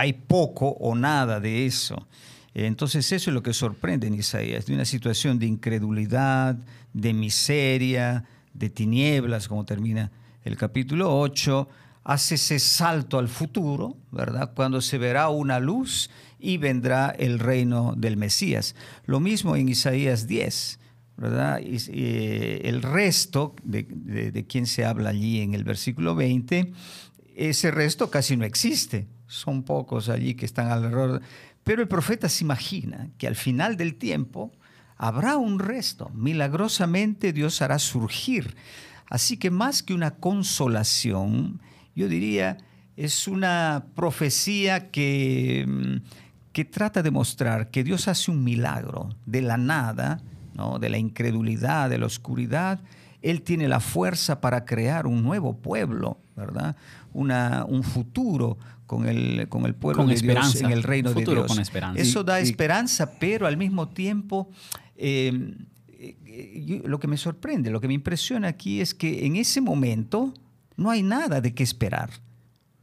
hay 0.00 0.14
poco 0.14 0.70
o 0.80 0.94
nada 0.94 1.40
de 1.40 1.66
eso. 1.66 2.08
Entonces 2.54 3.12
eso 3.12 3.28
es 3.30 3.34
lo 3.34 3.42
que 3.42 3.52
sorprende 3.52 4.06
en 4.06 4.14
Isaías, 4.14 4.64
de 4.64 4.72
una 4.72 4.86
situación 4.86 5.38
de 5.38 5.44
incredulidad, 5.44 6.56
de 6.94 7.12
miseria, 7.12 8.24
de 8.54 8.70
tinieblas, 8.70 9.46
como 9.46 9.66
termina 9.66 10.10
el 10.42 10.56
capítulo 10.56 11.18
8, 11.20 11.68
hace 12.02 12.36
ese 12.36 12.58
salto 12.58 13.18
al 13.18 13.28
futuro, 13.28 13.98
¿verdad? 14.10 14.52
Cuando 14.54 14.80
se 14.80 14.96
verá 14.96 15.28
una 15.28 15.60
luz 15.60 16.08
y 16.38 16.56
vendrá 16.56 17.10
el 17.10 17.38
reino 17.38 17.92
del 17.94 18.16
Mesías. 18.16 18.74
Lo 19.04 19.20
mismo 19.20 19.54
en 19.54 19.68
Isaías 19.68 20.26
10. 20.26 20.78
¿verdad? 21.18 21.60
Y, 21.60 21.76
eh, 21.88 22.62
el 22.64 22.80
resto 22.80 23.54
de, 23.62 23.86
de, 23.90 24.46
quien 24.46 24.66
se 24.66 24.86
habla 24.86 25.10
allí 25.10 25.42
en 25.42 25.52
el 25.52 25.64
versículo 25.64 26.14
20, 26.14 26.72
ese 27.36 27.70
resto 27.70 28.08
casi 28.08 28.38
no 28.38 28.46
existe. 28.46 29.06
Son 29.30 29.62
pocos 29.62 30.08
allí 30.08 30.34
que 30.34 30.44
están 30.44 30.70
alrededor. 30.70 31.22
Pero 31.62 31.82
el 31.82 31.88
profeta 31.88 32.28
se 32.28 32.44
imagina 32.44 33.10
que 33.16 33.26
al 33.26 33.36
final 33.36 33.76
del 33.76 33.94
tiempo 33.94 34.52
habrá 34.96 35.36
un 35.36 35.58
resto. 35.58 36.10
Milagrosamente 36.14 37.32
Dios 37.32 37.62
hará 37.62 37.78
surgir. 37.78 38.56
Así 39.08 39.36
que 39.36 39.50
más 39.50 39.82
que 39.82 39.94
una 39.94 40.16
consolación, 40.16 41.60
yo 41.94 42.08
diría, 42.08 42.58
es 42.96 43.28
una 43.28 43.86
profecía 43.94 44.90
que, 44.90 45.64
mm, 45.66 45.96
que 46.52 46.64
trata 46.64 47.02
de 47.02 47.10
mostrar 47.10 47.70
que 47.70 47.84
Dios 47.84 48.08
hace 48.08 48.30
un 48.30 48.42
milagro 48.42 49.10
de 49.26 49.42
la 49.42 49.56
nada 49.56 50.20
de 50.78 50.88
la 50.90 50.98
incredulidad, 50.98 51.88
de 51.88 51.98
la 51.98 52.06
oscuridad, 52.06 52.80
Él 53.22 53.42
tiene 53.42 53.68
la 53.68 53.80
fuerza 53.80 54.40
para 54.40 54.64
crear 54.64 55.06
un 55.06 55.22
nuevo 55.22 55.56
pueblo, 55.56 56.18
¿verdad? 56.36 56.76
Una, 57.12 57.64
un 57.66 57.82
futuro 57.82 58.58
con 58.90 59.06
el, 59.06 59.48
con 59.48 59.66
el 59.66 59.76
pueblo 59.76 60.04
de 60.04 60.16
Dios 60.16 60.56
en 60.56 60.70
el 60.70 60.82
reino 60.82 61.14
de 61.14 61.24
Dios. 61.24 61.46
Con 61.46 61.60
esperanza. 61.60 62.02
Eso 62.02 62.24
da 62.24 62.40
esperanza, 62.40 63.12
pero 63.20 63.46
al 63.46 63.56
mismo 63.56 63.88
tiempo... 63.88 64.50
Em, 64.96 65.54
eh, 65.92 66.82
lo 66.84 66.98
que 66.98 67.06
me 67.06 67.16
sorprende, 67.16 67.70
lo 67.70 67.80
que 67.80 67.86
me 67.86 67.94
impresiona 67.94 68.48
aquí 68.48 68.80
es 68.80 68.94
que 68.94 69.26
en 69.26 69.36
ese 69.36 69.60
momento 69.60 70.34
no 70.76 70.90
hay 70.90 71.02
nada 71.02 71.40
de 71.40 71.54
qué 71.54 71.62
esperar 71.62 72.10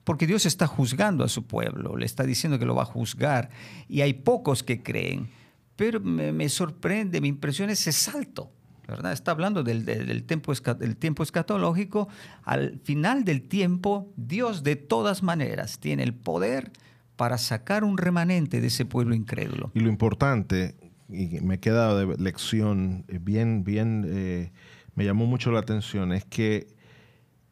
porque 0.07 0.25
Dios 0.25 0.45
está 0.45 0.67
juzgando 0.67 1.25
a 1.25 1.27
su 1.27 1.45
pueblo, 1.45 1.97
le 1.97 2.05
está 2.05 2.23
diciendo 2.23 2.57
que 2.57 2.65
lo 2.65 2.73
va 2.73 2.83
a 2.83 2.85
juzgar 2.85 3.49
y 3.89 3.99
hay 3.99 4.13
pocos 4.13 4.63
que 4.63 4.81
creen. 4.81 5.29
Pero 5.75 5.99
me, 5.99 6.47
sorprende, 6.47 7.19
me 7.19 7.27
impresiona 7.27 7.73
ese 7.73 7.91
salto. 7.91 8.49
¿Verdad? 8.87 9.11
Está 9.11 9.31
hablando 9.31 9.63
del, 9.63 10.23
tiempo, 10.23 10.53
del 10.53 10.95
tiempo 10.95 11.23
escatológico. 11.23 12.07
Al 12.43 12.79
final 12.83 13.25
del 13.25 13.41
tiempo, 13.41 14.11
Dios 14.15 14.63
de 14.63 14.75
todas 14.75 15.23
maneras 15.23 15.79
tiene 15.79 16.03
el 16.03 16.13
poder 16.13 16.71
para 17.17 17.37
sacar 17.37 17.83
un 17.83 17.97
remanente 17.97 18.61
de 18.61 18.67
ese 18.67 18.85
pueblo 18.85 19.13
incrédulo. 19.13 19.71
Y 19.73 19.81
lo 19.81 19.89
importante, 19.89 20.75
y 21.09 21.41
me 21.41 21.59
queda 21.59 21.95
de 21.95 22.15
lección, 22.17 23.03
eh, 23.07 23.19
bien, 23.21 23.63
bien, 23.63 24.05
eh, 24.07 24.51
me 24.95 25.03
llamó 25.03 25.25
mucho 25.25 25.51
la 25.51 25.59
atención, 25.59 26.13
es 26.13 26.23
que 26.25 26.67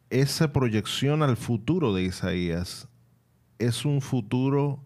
esa 0.08 0.52
proyección 0.52 1.22
al 1.22 1.36
futuro 1.36 1.92
de 1.92 2.04
Isaías 2.04 2.88
es 3.58 3.84
un 3.84 4.00
futuro 4.00 4.84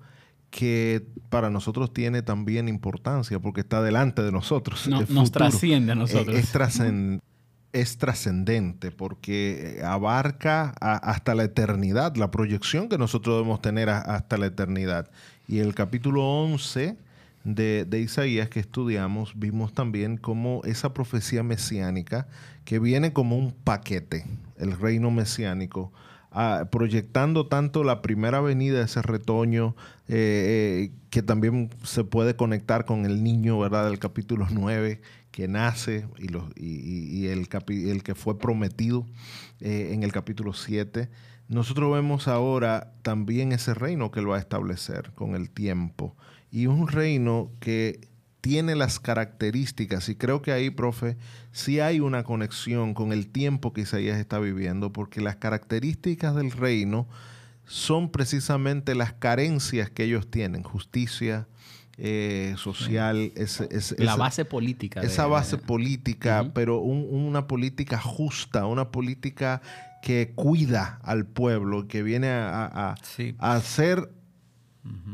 que 0.51 1.07
para 1.29 1.49
nosotros 1.49 1.93
tiene 1.93 2.23
también 2.23 2.69
importancia 2.69 3.39
porque 3.39 3.61
está 3.61 3.83
delante 3.83 4.23
de 4.23 4.33
nosotros. 4.33 4.89
nos 4.89 5.31
trasciende 5.31 5.93
a 5.93 5.95
nosotros. 5.95 6.37
Es, 7.73 7.99
trascendente 7.99 8.91
porque 8.91 9.81
abarca 9.85 10.75
hasta 10.81 11.37
la 11.37 11.45
eternidad, 11.45 12.17
la 12.17 12.33
proyección 12.33 12.89
que 12.89 12.99
nosotros 12.99 13.37
debemos 13.37 13.63
tener 13.63 13.89
hasta 13.89 14.37
la 14.39 14.47
eternidad. 14.47 15.09
Y 15.47 15.61
el 15.61 15.73
capítulo 15.75 16.25
11 16.25 16.97
de, 17.45 17.85
de, 17.85 18.01
Isaías 18.01 18.49
que 18.49 18.59
estudiamos, 18.59 19.35
vimos 19.37 19.73
también 19.73 20.17
como 20.17 20.63
esa 20.65 20.93
profecía 20.93 21.45
mesiánica 21.45 22.27
que 22.65 22.81
viene 22.81 23.13
como 23.13 23.39
un 23.39 23.53
paquete, 23.53 24.27
el 24.59 24.73
reino 24.73 25.13
mesiánico, 25.13 25.93
proyectando 26.71 27.47
tanto 27.47 27.83
la 27.83 28.03
primera 28.03 28.41
venida 28.41 28.79
de 28.79 28.85
ese 28.85 29.03
retoño, 29.03 29.75
eh, 30.09 30.91
eh, 30.91 30.93
que 31.11 31.23
también 31.23 31.71
se 31.83 32.05
puede 32.05 32.37
conectar 32.37 32.85
con 32.85 33.05
el 33.05 33.23
niño, 33.23 33.59
¿verdad? 33.59 33.87
Del 33.87 33.99
capítulo 33.99 34.47
9, 34.51 35.01
que 35.33 35.49
nace 35.49 36.07
y, 36.19 37.27
el, 37.27 37.49
que 38.03 38.15
fue 38.15 38.39
prometido 38.39 39.07
eh, 39.61 39.91
en 39.93 40.03
el 40.03 40.13
capítulo 40.13 40.53
7. 40.53 41.09
Nosotros 41.49 41.93
vemos 41.93 42.29
ahora 42.29 42.93
también 43.03 43.51
ese 43.51 43.75
reino 43.75 44.13
que 44.13 44.21
él 44.21 44.31
va 44.31 44.37
a 44.37 44.41
establecer 44.41 45.11
con 45.15 45.35
el 45.35 45.51
tiempo. 45.51 46.17
Y 46.53 46.67
un 46.67 46.87
reino 46.87 47.51
que 47.59 48.10
tiene 48.41 48.75
las 48.75 48.99
características, 49.01 50.09
y 50.09 50.15
creo 50.15 50.43
que 50.43 50.53
ahí, 50.53 50.71
profe, 50.71 51.17
sí 51.53 51.81
hay 51.81 52.01
una 52.01 52.25
conexión 52.25 52.95
con 52.95 53.13
el 53.13 53.29
tiempo 53.29 53.73
que 53.73 53.83
Isaías 53.83 54.19
está 54.19 54.39
viviendo, 54.39 54.93
porque 54.93 55.21
las 55.21 55.37
características 55.37 56.35
del 56.35 56.51
reino 56.51 57.07
son 57.67 58.11
precisamente 58.11 58.95
las 58.95 59.13
carencias 59.13 59.91
que 59.91 60.05
ellos 60.05 60.31
tienen, 60.31 60.63
justicia 60.63 61.47
eh, 61.99 62.55
social, 62.57 63.33
la 63.99 64.17
base 64.17 64.45
política. 64.47 65.03
Esa 65.03 65.27
base 65.27 65.59
política, 65.59 66.51
pero 66.55 66.79
una 66.79 67.47
política 67.47 67.99
justa, 67.99 68.65
una 68.67 68.91
política 68.91 69.61
que 70.03 70.33
cuida 70.35 70.99
al 71.03 71.27
pueblo, 71.27 71.87
que 71.87 72.03
viene 72.03 72.29
a, 72.29 72.65
a, 72.65 72.95
a 73.39 73.55
hacer 73.55 74.11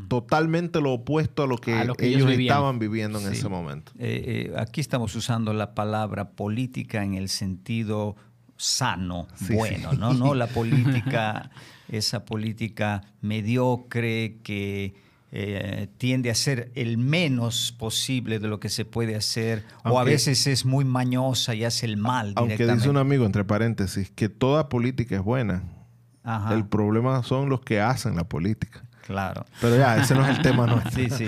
totalmente 0.08 0.80
lo 0.80 0.92
opuesto 0.92 1.42
a 1.42 1.46
lo 1.46 1.56
que, 1.58 1.82
ellos, 2.00 2.30
estaban 2.30 2.78
viviendo 2.78 3.18
en 3.18 3.32
ese 3.32 3.48
momento. 3.48 3.92
Eh, 3.98 4.50
eh, 4.50 4.54
aquí 4.56 4.80
estamos 4.80 5.14
usando 5.16 5.52
la 5.52 5.74
palabra 5.74 6.30
política 6.30 7.02
en 7.02 7.14
el 7.14 7.28
sentido 7.28 8.16
sano, 8.56 9.26
bueno, 9.50 9.92
¿no? 9.92 10.14
No 10.14 10.34
la 10.34 10.46
política, 10.54 11.50
esa 11.88 12.24
política 12.24 13.02
mediocre 13.20 14.38
que 14.42 14.94
eh, 15.32 15.88
tiende 15.98 16.30
a 16.30 16.34
ser 16.34 16.70
el 16.74 16.96
menos 16.96 17.72
posible 17.72 18.38
de 18.38 18.48
lo 18.48 18.60
que 18.60 18.68
se 18.68 18.84
puede 18.84 19.16
hacer, 19.16 19.64
o 19.84 19.98
a 19.98 20.04
veces 20.04 20.46
es 20.46 20.64
muy 20.64 20.84
mañosa 20.84 21.54
y 21.54 21.64
hace 21.64 21.86
el 21.86 21.96
mal. 21.96 22.32
Aunque 22.36 22.66
dice 22.66 22.88
un 22.88 22.96
amigo, 22.96 23.26
entre 23.26 23.44
paréntesis, 23.44 24.10
que 24.10 24.28
toda 24.28 24.68
política 24.68 25.16
es 25.16 25.22
buena. 25.22 25.64
El 26.50 26.66
problema 26.66 27.22
son 27.22 27.48
los 27.48 27.60
que 27.60 27.80
hacen 27.80 28.16
la 28.16 28.24
política. 28.24 28.85
Claro. 29.06 29.46
Pero 29.60 29.76
ya, 29.76 29.98
ese 29.98 30.14
no 30.14 30.26
es 30.26 30.36
el 30.36 30.42
tema 30.42 30.66
nuestro. 30.66 30.90
Sí, 30.92 31.08
sí. 31.10 31.26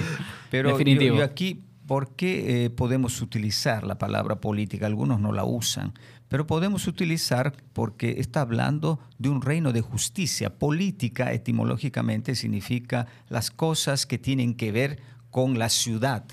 Pero 0.50 0.70
Definitivo. 0.72 1.18
Yo, 1.18 1.24
aquí, 1.24 1.62
¿por 1.86 2.16
qué 2.16 2.64
eh, 2.64 2.70
podemos 2.70 3.22
utilizar 3.22 3.84
la 3.84 3.98
palabra 3.98 4.40
política? 4.40 4.86
Algunos 4.86 5.20
no 5.20 5.32
la 5.32 5.44
usan, 5.44 5.94
pero 6.28 6.46
podemos 6.46 6.88
utilizar 6.88 7.54
porque 7.72 8.16
está 8.18 8.40
hablando 8.40 8.98
de 9.18 9.28
un 9.28 9.42
reino 9.42 9.72
de 9.72 9.80
justicia. 9.80 10.58
Política, 10.58 11.32
etimológicamente, 11.32 12.34
significa 12.34 13.06
las 13.28 13.52
cosas 13.52 14.06
que 14.06 14.18
tienen 14.18 14.54
que 14.54 14.72
ver 14.72 14.98
con 15.30 15.58
la 15.58 15.68
ciudad, 15.68 16.24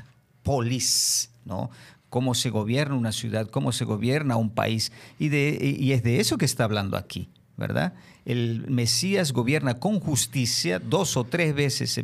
polis, 0.42 1.32
¿no? 1.46 1.70
Cómo 2.10 2.34
se 2.34 2.50
gobierna 2.50 2.96
una 2.96 3.12
ciudad, 3.12 3.48
cómo 3.50 3.72
se 3.72 3.86
gobierna 3.86 4.36
un 4.36 4.50
país. 4.50 4.92
Y, 5.20 5.30
de, 5.30 5.78
y 5.80 5.92
es 5.92 6.02
de 6.02 6.20
eso 6.20 6.38
que 6.38 6.46
está 6.46 6.64
hablando 6.64 6.98
aquí, 6.98 7.30
¿verdad? 7.58 7.94
el 8.26 8.66
Mesías 8.70 9.32
gobierna 9.32 9.80
con 9.80 10.00
justicia, 10.00 10.80
dos 10.80 11.16
o 11.16 11.24
tres 11.24 11.54
veces, 11.54 12.04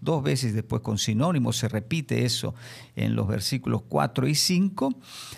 dos 0.00 0.22
veces 0.22 0.54
después 0.54 0.80
con 0.80 0.96
sinónimos, 0.96 1.56
se 1.56 1.68
repite 1.68 2.24
eso 2.24 2.54
en 2.94 3.16
los 3.16 3.26
versículos 3.26 3.82
4 3.88 4.28
y 4.28 4.34
5 4.36 4.94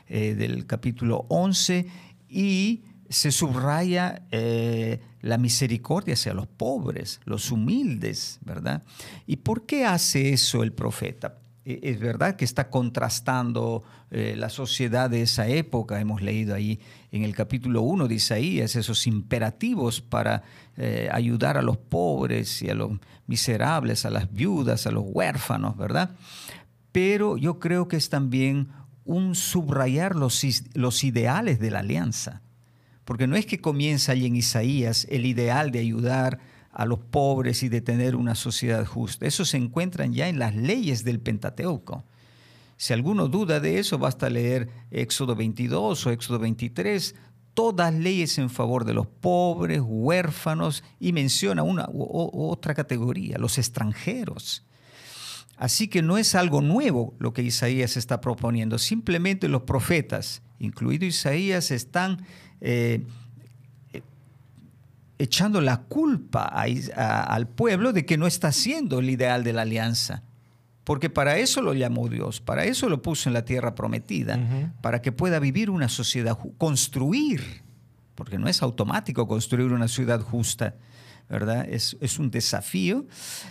eh, 0.08 0.34
del 0.34 0.66
capítulo 0.66 1.24
11 1.28 1.86
y 2.28 2.82
se 3.08 3.32
subraya 3.32 4.22
eh, 4.30 5.00
la 5.20 5.38
misericordia 5.38 6.14
hacia 6.14 6.34
los 6.34 6.46
pobres, 6.46 7.20
los 7.24 7.50
humildes, 7.50 8.38
¿verdad? 8.42 8.82
¿Y 9.26 9.36
por 9.36 9.66
qué 9.66 9.86
hace 9.86 10.32
eso 10.32 10.62
el 10.62 10.72
profeta? 10.72 11.41
E, 11.64 11.80
es 11.82 12.00
verdad 12.00 12.36
que 12.36 12.44
está 12.44 12.70
contrastando 12.70 13.82
eh, 14.10 14.34
la 14.36 14.48
sociedad 14.48 15.08
de 15.08 15.22
esa 15.22 15.48
época. 15.48 16.00
Hemos 16.00 16.22
leído 16.22 16.54
ahí 16.54 16.80
en 17.10 17.22
el 17.22 17.34
capítulo 17.34 17.82
1 17.82 18.08
de 18.08 18.14
Isaías 18.14 18.76
esos 18.76 19.06
imperativos 19.06 20.00
para 20.00 20.42
eh, 20.76 21.08
ayudar 21.12 21.56
a 21.56 21.62
los 21.62 21.76
pobres 21.76 22.62
y 22.62 22.70
a 22.70 22.74
los 22.74 22.92
miserables, 23.26 24.04
a 24.04 24.10
las 24.10 24.32
viudas, 24.32 24.86
a 24.86 24.90
los 24.90 25.04
huérfanos, 25.06 25.76
¿verdad? 25.76 26.10
Pero 26.90 27.36
yo 27.36 27.58
creo 27.58 27.88
que 27.88 27.96
es 27.96 28.08
también 28.08 28.68
un 29.04 29.34
subrayar 29.34 30.14
los, 30.14 30.44
los 30.74 31.04
ideales 31.04 31.58
de 31.58 31.70
la 31.70 31.80
alianza. 31.80 32.42
Porque 33.04 33.26
no 33.26 33.36
es 33.36 33.46
que 33.46 33.60
comienza 33.60 34.12
allí 34.12 34.26
en 34.26 34.36
Isaías 34.36 35.06
el 35.10 35.26
ideal 35.26 35.70
de 35.70 35.80
ayudar 35.80 36.38
a 36.72 36.86
los 36.86 36.98
pobres 36.98 37.62
y 37.62 37.68
de 37.68 37.80
tener 37.80 38.16
una 38.16 38.34
sociedad 38.34 38.84
justa. 38.84 39.26
Eso 39.26 39.44
se 39.44 39.58
encuentran 39.58 40.14
ya 40.14 40.28
en 40.28 40.38
las 40.38 40.54
leyes 40.56 41.04
del 41.04 41.20
Pentateuco. 41.20 42.04
Si 42.76 42.92
alguno 42.92 43.28
duda 43.28 43.60
de 43.60 43.78
eso, 43.78 43.98
basta 43.98 44.28
leer 44.28 44.68
Éxodo 44.90 45.36
22 45.36 46.06
o 46.06 46.10
Éxodo 46.10 46.38
23, 46.38 47.14
todas 47.54 47.94
leyes 47.94 48.38
en 48.38 48.50
favor 48.50 48.84
de 48.84 48.94
los 48.94 49.06
pobres, 49.06 49.82
huérfanos, 49.84 50.82
y 50.98 51.12
menciona 51.12 51.62
una 51.62 51.88
otra 51.92 52.74
categoría, 52.74 53.38
los 53.38 53.58
extranjeros. 53.58 54.64
Así 55.56 55.86
que 55.86 56.02
no 56.02 56.18
es 56.18 56.34
algo 56.34 56.60
nuevo 56.60 57.14
lo 57.18 57.32
que 57.32 57.42
Isaías 57.42 57.96
está 57.96 58.20
proponiendo, 58.20 58.78
simplemente 58.78 59.46
los 59.48 59.62
profetas, 59.62 60.42
incluido 60.58 61.04
Isaías, 61.04 61.70
están 61.70 62.24
eh, 62.60 63.04
echando 65.22 65.60
la 65.60 65.82
culpa 65.82 66.44
al 66.44 67.48
pueblo 67.48 67.92
de 67.92 68.04
que 68.04 68.18
no 68.18 68.26
está 68.26 68.48
haciendo 68.48 68.98
el 68.98 69.08
ideal 69.08 69.44
de 69.44 69.52
la 69.52 69.62
alianza. 69.62 70.24
Porque 70.82 71.10
para 71.10 71.38
eso 71.38 71.62
lo 71.62 71.74
llamó 71.74 72.08
Dios, 72.08 72.40
para 72.40 72.64
eso 72.64 72.88
lo 72.88 73.02
puso 73.02 73.28
en 73.28 73.34
la 73.34 73.44
tierra 73.44 73.76
prometida, 73.76 74.38
para 74.80 75.00
que 75.00 75.12
pueda 75.12 75.38
vivir 75.38 75.70
una 75.70 75.88
sociedad, 75.88 76.36
construir, 76.58 77.62
porque 78.16 78.36
no 78.36 78.48
es 78.48 78.62
automático 78.62 79.28
construir 79.28 79.72
una 79.72 79.86
ciudad 79.86 80.20
justa, 80.20 80.74
¿verdad? 81.28 81.68
Es, 81.68 81.96
es 82.00 82.18
un 82.18 82.32
desafío. 82.32 83.06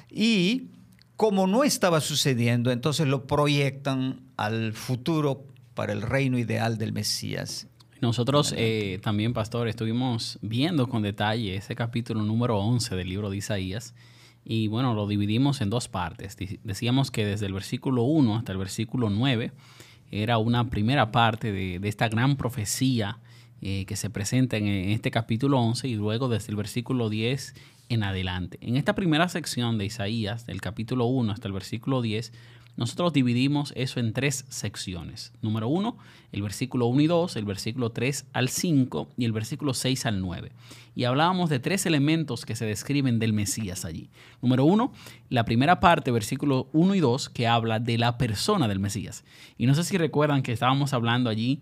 Y 0.09 0.71
como 1.15 1.47
no 1.47 1.63
estaba 1.63 2.01
sucediendo, 2.01 2.69
entonces 2.71 3.07
lo 3.07 3.27
proyectan 3.27 4.19
al 4.35 4.73
futuro 4.73 5.47
para 5.73 5.93
el 5.93 6.01
reino 6.01 6.37
ideal 6.37 6.77
del 6.77 6.91
Mesías. 6.91 7.67
Nosotros 8.01 8.55
eh, 8.57 8.99
también, 9.03 9.31
pastor, 9.31 9.67
estuvimos 9.67 10.39
viendo 10.41 10.89
con 10.89 11.03
detalle 11.03 11.55
ese 11.55 11.75
capítulo 11.75 12.23
número 12.23 12.57
11 12.57 12.95
del 12.95 13.07
libro 13.07 13.29
de 13.29 13.37
Isaías 13.37 13.93
y 14.43 14.67
bueno, 14.67 14.95
lo 14.95 15.05
dividimos 15.05 15.61
en 15.61 15.69
dos 15.69 15.87
partes. 15.87 16.35
Decíamos 16.63 17.11
que 17.11 17.23
desde 17.27 17.45
el 17.45 17.53
versículo 17.53 18.01
1 18.01 18.37
hasta 18.37 18.53
el 18.53 18.57
versículo 18.57 19.11
9 19.11 19.51
era 20.09 20.39
una 20.39 20.67
primera 20.71 21.11
parte 21.11 21.51
de, 21.51 21.79
esta 21.87 22.09
gran 22.09 22.37
profecía 22.37 23.19
eh, 23.61 23.85
que 23.85 23.95
se 23.95 24.09
presenta 24.09 24.57
en, 24.57 24.65
en, 24.65 24.89
este 24.89 25.11
capítulo 25.11 25.59
11 25.59 25.87
y 25.87 25.93
luego 25.93 26.27
desde 26.27 26.49
el 26.49 26.55
versículo 26.55 27.07
10 27.07 27.53
en 27.89 28.01
adelante. 28.01 28.57
En 28.61 28.77
esta 28.77 28.95
primera 28.95 29.29
sección 29.29 29.77
de 29.77 29.85
Isaías, 29.85 30.47
del 30.47 30.59
capítulo 30.59 31.05
1 31.05 31.31
hasta 31.31 31.47
el 31.47 31.53
versículo 31.53 32.01
10, 32.01 32.33
nosotros 32.77 33.13
dividimos 33.13 33.73
eso 33.75 33.99
en 33.99 34.13
tres 34.13 34.45
secciones. 34.49 35.33
Número 35.41 35.67
uno, 35.67 35.97
el 36.31 36.41
versículo 36.41 36.87
1 36.87 37.01
y 37.01 37.07
2, 37.07 37.35
el 37.35 37.45
versículo 37.45 37.91
3 37.91 38.25
al 38.33 38.49
5 38.49 39.09
y 39.17 39.25
el 39.25 39.31
versículo 39.33 39.73
6 39.73 40.05
al 40.05 40.21
9. 40.21 40.51
Y 40.95 41.03
hablábamos 41.03 41.49
de 41.49 41.59
tres 41.59 41.85
elementos 41.85 42.45
que 42.45 42.55
se 42.55 42.65
describen 42.65 43.19
del 43.19 43.33
Mesías 43.33 43.85
allí. 43.85 44.09
Número 44.41 44.65
uno, 44.65 44.93
la 45.29 45.45
primera 45.45 45.79
parte, 45.79 46.11
versículo 46.11 46.69
1 46.73 46.95
y 46.95 46.99
2, 46.99 47.29
que 47.29 47.47
habla 47.47 47.79
de 47.79 47.97
la 47.97 48.17
persona 48.17 48.67
del 48.67 48.79
Mesías. 48.79 49.23
Y 49.57 49.67
no 49.67 49.75
sé 49.75 49.83
si 49.83 49.97
recuerdan 49.97 50.41
que 50.41 50.53
estábamos 50.53 50.93
hablando 50.93 51.29
allí 51.29 51.61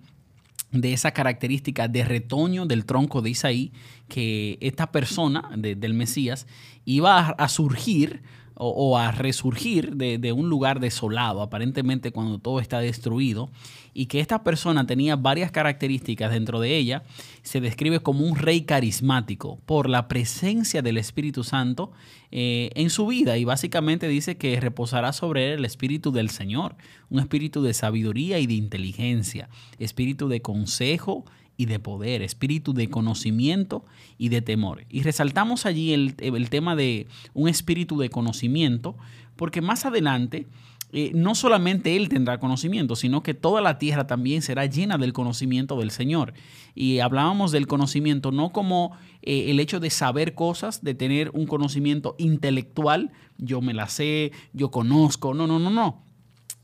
de 0.72 0.94
esa 0.94 1.12
característica 1.12 1.88
de 1.88 2.06
retoño 2.06 2.66
del 2.66 2.86
tronco 2.86 3.22
de 3.22 3.32
Isaí, 3.32 3.72
que 4.08 4.58
esta 4.62 4.92
persona 4.92 5.50
del 5.56 5.94
Mesías 5.96 6.48
iba 6.86 7.30
a 7.30 7.50
surgir 7.50 8.22
o, 8.62 8.98
a 8.98 9.12
resurgir 9.13 9.95
de, 9.95 10.34
un 10.34 10.50
lugar 10.50 10.82
desolado, 10.82 11.41
aparentemente 11.41 12.12
cuando 12.12 12.39
todo 12.39 12.60
está 12.60 12.80
destruido, 12.80 13.50
y 13.93 14.08
que 14.08 14.19
esta 14.19 14.43
persona 14.43 14.86
tenía 14.86 15.15
varias 15.15 15.52
características 15.52 16.32
dentro 16.32 16.60
de 16.60 16.76
ella, 16.76 17.04
se 17.41 17.62
describe 17.62 18.02
como 18.02 18.26
un 18.26 18.36
rey 18.36 18.62
carismático 18.62 19.60
por 19.65 19.89
la 19.89 20.10
presencia 20.10 20.82
del 20.82 20.98
Espíritu 20.98 21.45
Santo 21.45 21.93
eh, 22.32 22.69
en 22.76 22.89
su 22.89 23.08
vida 23.08 23.38
y 23.38 23.45
básicamente 23.45 24.10
dice 24.10 24.38
que 24.38 24.60
reposará 24.60 25.13
sobre 25.13 25.48
él 25.48 25.60
el 25.60 25.65
Espíritu 25.65 26.12
del 26.12 26.30
Señor, 26.30 26.76
un 27.10 27.19
espíritu 27.19 27.63
de 27.63 27.74
sabiduría 27.74 28.39
y 28.39 28.45
de 28.45 28.54
inteligencia, 28.56 29.50
espíritu 29.80 30.28
de 30.28 30.41
consejo 30.41 31.24
y 31.60 31.65
de 31.65 31.78
poder, 31.78 32.22
espíritu 32.22 32.74
de 32.74 32.89
conocimiento 32.89 33.84
y 34.17 34.30
de 34.30 34.41
temor. 34.41 34.86
Y 34.89 35.04
resaltamos 35.04 35.65
allí 35.65 35.91
el, 35.91 36.15
tema 36.50 36.74
de 36.78 37.08
un 37.34 37.50
espíritu 37.50 37.98
de 38.00 38.10
conocimiento, 38.10 38.95
porque 39.36 39.60
más 39.60 39.86
adelante 39.86 40.48
eh, 40.93 41.12
no 41.13 41.36
solamente 41.36 41.98
Él 41.98 42.08
tendrá 42.08 42.39
conocimiento, 42.39 42.95
sino 42.95 43.24
que 43.24 43.34
toda 43.34 43.60
la 43.60 43.78
tierra 43.78 44.08
también 44.08 44.41
será 44.41 44.67
llena 44.67 44.98
del 44.98 45.12
conocimiento 45.12 45.78
del 45.78 45.91
Señor. 45.91 46.34
Y 46.76 47.00
hablábamos 47.00 47.52
del 47.52 47.67
conocimiento 47.67 48.32
no 48.32 48.54
como 48.54 48.93
eh, 49.22 49.52
el 49.52 49.60
hecho 49.60 49.82
de 49.82 49.89
saber 49.89 50.36
cosas, 50.36 50.82
de 50.82 50.93
tener 50.93 51.30
un 51.34 51.45
conocimiento 51.45 52.15
intelectual, 52.17 53.12
yo 53.38 53.60
me 53.60 53.74
la 53.74 53.89
sé, 53.89 54.32
yo 54.54 54.72
conozco, 54.72 55.34
no, 55.34 55.45
no, 55.45 55.60
no, 55.60 55.69
no 55.69 56.09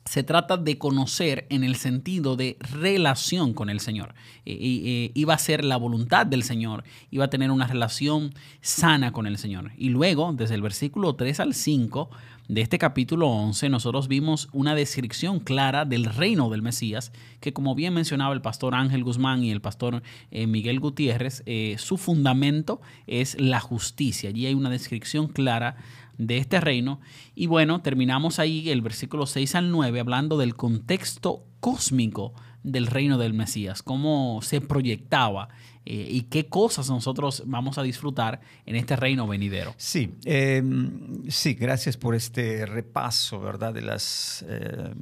se 0.06 0.22
trata 0.22 0.58
de 0.58 0.78
conocer 0.78 1.48
en 1.50 1.64
el 1.64 1.76
sentido 1.76 2.36
de 2.36 2.58
relación 2.60 3.54
con 3.54 3.72
el 3.72 3.80
Señor. 3.80 4.14
Y, 4.46 5.12
iba 5.16 5.34
a 5.34 5.40
ser 5.40 5.66
la 5.66 5.78
voluntad 5.78 6.28
del 6.28 6.44
Señor, 6.44 6.84
iba 7.10 7.26
a 7.26 7.30
tener 7.30 7.50
una 7.50 7.66
relación 7.66 8.34
sana 8.62 9.12
con 9.12 9.26
el 9.26 9.40
Señor. 9.40 9.72
Y 9.78 9.90
luego, 9.90 10.32
desde 10.34 10.54
el 10.54 10.62
versículo 10.62 11.16
3 11.16 11.40
al 11.40 11.54
5 11.56 12.10
de 12.48 12.62
este 12.62 12.78
capítulo 12.78 13.28
11, 13.30 13.70
nosotros 13.70 14.08
vimos 14.08 14.48
una 14.54 14.76
descripción 14.76 15.40
clara 15.40 15.86
del 15.86 16.06
reino 16.06 16.52
del 16.52 16.62
Mesías, 16.62 17.12
que 17.40 17.54
como 17.54 17.74
bien 17.74 17.96
mencionaba 17.96 18.36
el 18.36 18.42
pastor 18.42 18.76
Ángel 18.76 19.04
Guzmán 19.04 19.44
y 19.44 19.50
el 19.50 19.62
pastor 19.62 20.04
eh, 20.30 20.46
Miguel 20.46 20.80
Gutiérrez, 20.80 21.42
eh, 21.48 21.78
su 21.80 21.98
fundamento 21.98 22.80
es 23.08 23.42
la 23.42 23.60
justicia. 23.60 24.30
Allí 24.30 24.46
hay 24.46 24.54
una 24.54 24.70
descripción 24.70 25.28
clara 25.28 25.78
de 26.18 26.38
este 26.38 26.60
reino. 26.60 27.00
Y 27.34 27.48
bueno, 27.48 27.82
terminamos 27.82 28.40
ahí 28.40 28.70
el 28.70 28.82
versículo 28.82 29.26
6 29.26 29.56
al 29.56 29.72
9 29.72 30.00
hablando 30.00 30.38
del 30.38 30.56
contexto 30.56 31.44
cósmico 31.60 32.34
del 32.64 32.88
reino 32.88 33.18
del 33.18 33.34
Mesías, 33.34 33.84
cómo 33.84 34.40
se 34.42 34.60
proyectaba 34.60 35.50
eh, 35.88 36.08
y 36.10 36.22
qué 36.24 36.48
cosas 36.48 36.90
nosotros 36.90 37.44
vamos 37.46 37.78
a 37.78 37.84
disfrutar 37.84 38.42
en 38.66 38.76
este 38.76 38.96
reino 38.96 39.28
venidero. 39.28 39.76
Sí, 39.78 40.16
em, 40.26 41.30
sí, 41.30 41.54
gracias 41.54 41.96
por 41.96 42.16
este 42.16 42.66
repaso, 42.66 43.40
¿verdad? 43.40 43.72
De 43.72 43.84
las, 43.84 44.44
em, 44.50 44.96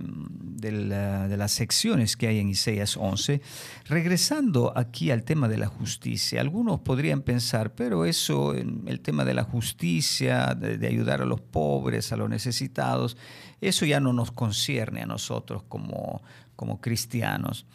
de, 0.57 1.37
las 1.37 1.51
secciones 1.53 2.17
que 2.17 2.27
hay 2.27 2.39
en 2.39 2.49
Isaías 2.49 2.97
11. 2.97 3.41
Regresando 3.85 4.73
aquí 4.75 5.09
al 5.09 5.23
tema 5.23 5.47
de 5.47 5.57
la 5.57 5.67
justicia, 5.67 6.41
algunos 6.41 6.81
podrían 6.81 7.21
pensar, 7.21 7.73
pero 7.75 8.03
eso, 8.03 8.53
el 8.53 8.99
tema 8.99 9.23
de 9.23 9.35
la 9.35 9.43
justicia, 9.43 10.53
de, 10.53 10.85
ayudar 10.85 11.21
a 11.21 11.25
los 11.25 11.39
pobres, 11.39 12.11
a 12.11 12.17
los 12.17 12.29
necesitados, 12.29 13.15
eso 13.61 13.85
ya 13.85 14.01
no 14.01 14.11
nos 14.11 14.33
concierne 14.33 15.03
a 15.03 15.05
nosotros 15.05 15.63
como, 15.63 16.21
como 16.57 16.81
cristianos. 16.81 17.65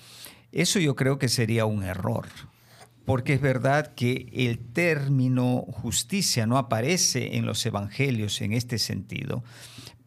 Eso 0.53 0.79
yo 0.79 0.95
creo 0.95 1.19
que 1.19 1.29
sería 1.29 1.65
un 1.65 1.83
error 1.83 2.27
porque 3.09 3.33
es 3.33 3.41
verdad 3.41 3.95
que 3.95 4.29
el 4.35 4.59
término 4.59 5.65
justicia 5.67 6.47
no 6.47 6.59
aparece 6.59 7.39
en 7.39 7.47
los 7.47 7.65
evangelios 7.65 8.43
en 8.43 8.53
este 8.53 8.79
sentido, 8.79 9.43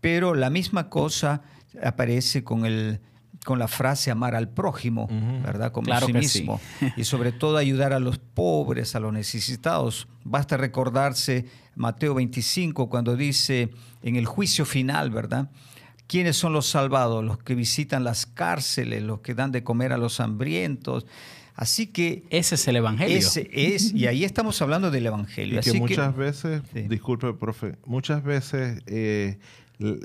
pero 0.02 0.36
la 0.36 0.52
misma 0.52 0.88
cosa 0.88 1.42
aparece 1.84 2.44
con, 2.44 2.64
el, 2.64 3.00
con 3.44 3.58
la 3.58 3.68
frase 3.68 4.12
amar 4.12 4.36
al 4.36 4.50
prójimo, 4.50 5.08
¿verdad? 5.44 5.72
Como 5.72 5.86
claro 5.86 6.06
sí 6.06 6.14
mismo. 6.14 6.62
Y 6.96 7.04
sobre 7.06 7.32
todo 7.32 7.58
ayudar 7.58 7.92
a 7.92 8.00
los 8.00 8.20
pobres, 8.20 8.96
a 8.96 9.00
los 9.00 9.12
necesitados. 9.12 10.08
Basta 10.24 10.56
recordarse 10.56 11.48
Mateo 11.76 12.14
25 12.14 12.88
cuando 12.88 13.16
dice 13.16 13.72
en 14.04 14.16
el 14.16 14.28
juicio 14.28 14.64
final, 14.64 15.10
¿verdad? 15.10 15.50
¿Quiénes 16.06 16.38
son 16.38 16.54
los 16.54 16.68
salvados? 16.68 17.24
Los 17.24 17.40
que 17.40 17.56
visitan 17.56 18.04
las 18.04 18.28
cárceles, 18.28 19.02
los 19.02 19.22
que 19.22 19.34
dan 19.34 19.52
de 19.52 19.64
comer 19.64 19.92
a 19.92 19.98
los 19.98 20.20
hambrientos. 20.20 21.08
Así 21.62 21.86
que... 21.86 22.24
Ese 22.32 22.56
es 22.56 22.68
el 22.68 22.78
Evangelio. 22.78 23.16
Ese 23.16 23.48
es, 23.54 23.94
y 23.94 24.08
ahí 24.08 24.24
estamos 24.24 24.60
hablando 24.64 24.90
del 24.90 25.06
Evangelio. 25.06 25.60
Y 25.60 25.64
que 25.64 25.74
muchas 25.74 26.16
veces, 26.18 26.64
disculpe, 26.74 27.32
profe, 27.34 27.78
muchas 27.86 28.24
veces 28.24 28.82
eh, 28.88 29.38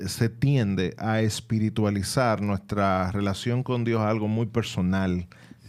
se 0.05 0.29
tiende 0.29 0.93
a 0.99 1.21
espiritualizar 1.21 2.43
nuestra 2.43 3.11
relación 3.11 3.63
con 3.63 3.85
Dios 3.85 4.01
a 4.01 4.09
algo 4.11 4.27
muy 4.27 4.45
personal. 4.45 5.25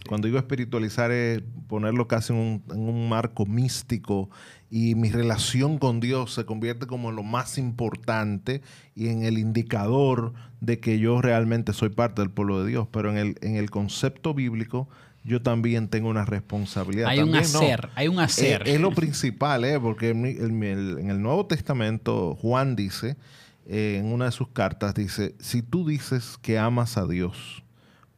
Cuando 0.07 0.27
digo 0.27 0.37
espiritualizar 0.37 1.09
es 1.09 1.41
ponerlo 1.67 2.07
casi 2.07 2.33
en 2.33 2.61
un, 2.67 3.09
marco 3.09 3.47
místico 3.47 4.29
y 4.69 4.93
mi 4.93 5.09
relación 5.09 5.79
con 5.79 6.01
Dios 6.01 6.35
se 6.35 6.45
convierte 6.45 6.85
como 6.85 7.09
en 7.09 7.15
lo 7.15 7.23
más 7.23 7.57
importante 7.57 8.61
y 8.93 9.07
en 9.07 9.23
el 9.23 9.39
indicador 9.39 10.33
de 10.61 10.79
que 10.79 10.99
yo 10.99 11.19
realmente 11.19 11.73
soy 11.73 11.89
parte 11.89 12.21
del 12.21 12.29
pueblo 12.29 12.63
de 12.63 12.69
Dios. 12.69 12.87
Pero 12.91 13.09
en 13.09 13.17
el, 13.17 13.35
en 13.41 13.55
el 13.55 13.71
concepto 13.71 14.35
bíblico 14.35 14.87
yo 15.23 15.41
también 15.41 15.87
tengo 15.87 16.09
una 16.09 16.25
responsabilidad. 16.25 17.09
Hay 17.09 17.19
un 17.19 17.35
hacer, 17.35 17.89
hay 17.95 18.07
un 18.07 18.19
hacer. 18.19 18.67
Es, 18.67 18.79
lo 18.79 18.91
principal, 18.91 19.65
¿eh? 19.65 19.79
porque 19.79 20.09
en 20.09 20.63
el, 20.63 21.21
Nuevo 21.21 21.45
Testamento 21.45 22.35
Juan 22.35 22.75
dice, 22.75 23.17
eh, 23.67 23.97
en 23.99 24.11
una 24.11 24.25
de 24.25 24.31
sus 24.31 24.49
cartas, 24.49 24.95
dice, 24.95 25.35
si 25.39 25.61
tú 25.61 25.87
dices 25.87 26.37
que 26.41 26.57
amas 26.57 26.97
a 26.97 27.05
Dios, 27.05 27.63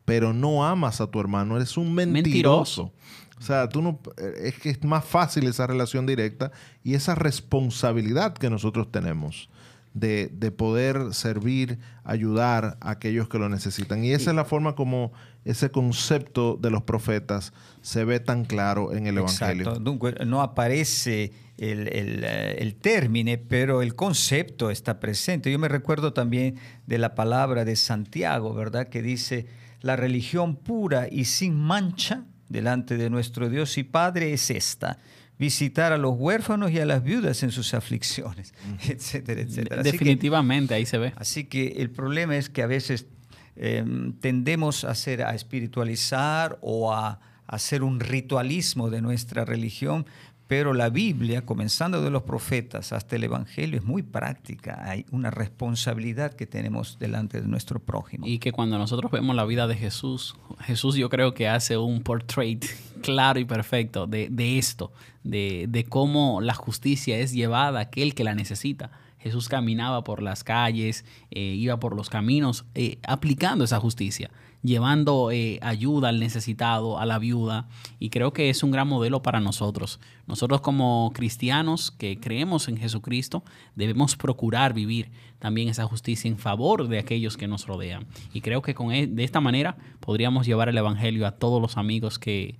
pero 0.06 0.34
no 0.34 0.66
amas 0.66 1.02
a 1.02 1.08
tu 1.08 1.20
hermano, 1.20 1.58
eres 1.58 1.78
un 1.78 1.94
mentiroso. 1.94 2.92
O 3.38 3.44
sea, 3.44 3.68
tú 3.70 3.82
no, 3.82 4.00
es 4.44 4.60
que 4.60 4.70
es 4.70 4.84
más 4.84 5.04
fácil 5.04 5.48
esa 5.48 5.66
relación 5.66 6.06
directa 6.06 6.52
y 6.84 6.94
esa 6.94 7.16
responsabilidad 7.16 8.36
que 8.36 8.52
nosotros 8.52 8.92
tenemos 8.92 9.50
de, 9.94 10.30
de, 10.32 10.52
poder 10.52 11.14
servir, 11.14 11.80
ayudar 12.04 12.78
a 12.80 12.92
aquellos 12.92 13.28
que 13.28 13.38
lo 13.38 13.50
necesitan. 13.50 14.04
Y 14.04 14.12
esa 14.12 14.32
es 14.32 14.36
la 14.36 14.46
forma 14.46 14.76
como 14.76 15.12
ese 15.44 15.72
concepto 15.72 16.58
de 16.62 16.70
los 16.70 16.84
profetas 16.84 17.52
se 17.82 18.06
ve 18.06 18.20
tan 18.20 18.46
claro 18.46 18.94
en 18.94 19.08
el 19.08 19.18
Evangelio. 19.18 19.80
no 20.26 20.42
aparece 20.42 21.34
el, 21.58 21.88
el, 21.90 22.24
eh, 22.24 22.58
el, 22.60 22.76
término, 22.76 23.32
pero 23.48 23.82
el 23.82 23.96
concepto 23.96 24.72
está 24.72 25.00
presente. 25.00 25.52
Yo 25.52 25.60
me 25.60 25.68
recuerdo 25.68 26.14
también 26.14 26.56
de 26.88 26.98
la 26.98 27.16
palabra 27.16 27.66
de 27.66 27.76
Santiago, 27.76 28.54
¿verdad? 28.54 28.88
Que 28.88 29.02
dice, 29.02 29.48
la 29.82 29.96
religión 29.96 30.56
pura 30.56 31.08
y 31.12 31.26
sin 31.26 31.56
mancha 31.56 32.26
delante 32.50 32.98
de 32.98 33.10
nuestro 33.10 33.50
Dios 33.50 33.78
y 33.78 33.84
Padre 33.84 34.34
es 34.34 34.50
esta 34.52 34.98
visitar 35.42 35.92
a 35.92 35.98
los 35.98 36.14
huérfanos 36.20 36.70
y 36.70 36.78
a 36.78 36.86
las 36.86 37.04
viudas 37.04 37.42
en 37.42 37.50
sus 37.50 37.74
aflicciones, 37.74 38.54
etcétera, 38.88 39.42
etcétera. 39.42 39.82
Definitivamente, 39.82 40.76
ahí 40.76 40.86
se 40.86 41.00
ve. 41.00 41.14
Así 41.16 41.46
que 41.46 41.78
el 41.80 41.90
problema 41.90 42.38
es 42.38 42.48
que 42.48 42.62
a 42.62 42.68
veces 42.68 43.08
em, 43.56 44.14
tendemos 44.14 44.84
a, 44.84 44.92
hacer, 44.92 45.24
a 45.24 45.34
espiritualizar 45.34 46.60
o 46.62 46.94
a 46.94 47.20
hacer 47.48 47.82
un 47.82 48.00
ritualismo 48.00 48.92
de 48.92 49.02
nuestra 49.02 49.44
religión, 49.44 50.06
pero 50.46 50.76
la 50.76 50.90
Biblia, 50.90 51.44
comenzando 51.44 52.04
de 52.04 52.12
los 52.12 52.22
profetas 52.22 52.94
hasta 52.94 53.16
el 53.16 53.24
Evangelio, 53.24 53.80
es 53.80 53.84
muy 53.84 54.04
práctica. 54.04 54.84
Hay 54.84 55.08
una 55.10 55.32
responsabilidad 55.32 56.34
que 56.34 56.46
tenemos 56.46 57.00
delante 57.00 57.42
de 57.42 57.48
nuestro 57.48 57.80
prójimo. 57.80 58.28
Y 58.28 58.38
que 58.38 58.52
cuando 58.52 58.78
nosotros 58.78 59.10
vemos 59.10 59.36
la 59.36 59.46
vida 59.46 59.66
de 59.66 59.76
Jesús, 59.76 60.36
Jesús 60.60 60.98
yo 60.98 61.10
creo 61.10 61.34
que 61.34 61.48
hace 61.48 61.78
un 61.78 62.04
portrait 62.04 62.64
claro 63.02 63.40
y 63.40 63.46
perfecto 63.46 64.08
de, 64.08 64.58
esto, 64.58 64.92
de, 65.24 65.86
cómo 65.90 66.42
la 66.42 66.54
justicia 66.54 67.18
es 67.18 67.34
llevada 67.34 67.80
a 67.80 67.84
aquel 67.84 68.16
que 68.16 68.24
la 68.24 68.36
necesita. 68.36 68.92
Jesús 69.22 69.50
caminaba 69.50 70.04
por 70.04 70.22
las 70.22 70.44
calles, 70.44 71.06
eh, 71.30 71.40
iba 71.40 71.80
por 71.80 71.96
los 71.96 72.10
caminos, 72.10 72.66
eh, 72.76 72.98
aplicando 73.04 73.64
esa 73.64 73.80
justicia 73.80 74.32
llevando 74.64 75.32
eh, 75.32 75.60
ayuda 75.62 76.10
al 76.10 76.20
necesitado, 76.20 77.00
a 77.00 77.06
la 77.06 77.20
viuda, 77.20 77.68
y 78.00 78.10
creo 78.10 78.34
que 78.34 78.50
es 78.50 78.64
un 78.64 78.72
gran 78.72 78.88
modelo 78.88 79.22
para 79.22 79.40
nosotros. 79.40 80.00
Nosotros 80.28 80.62
como 80.62 81.12
cristianos 81.14 81.92
que 81.92 82.20
creemos 82.20 82.68
en 82.68 82.78
Jesucristo 82.78 83.44
debemos 83.76 84.16
procurar 84.16 84.74
vivir 84.74 85.12
también 85.40 85.70
esa 85.70 85.86
justicia 85.86 86.30
en 86.30 86.38
favor 86.38 86.88
de 86.88 87.00
aquellos 87.00 87.38
que 87.38 87.48
nos 87.48 87.66
rodean. 87.66 88.06
Y 88.34 88.42
creo 88.42 88.62
que 88.62 88.76
con, 88.76 88.92
e, 88.92 89.08
de 89.08 89.24
esta 89.24 89.42
manera 89.42 89.78
podríamos 90.00 90.46
llevar 90.46 90.70
el 90.70 90.78
Evangelio 90.78 91.26
a 91.26 91.32
todos 91.32 91.62
los 91.62 91.78
amigos 91.78 92.20
que, 92.20 92.60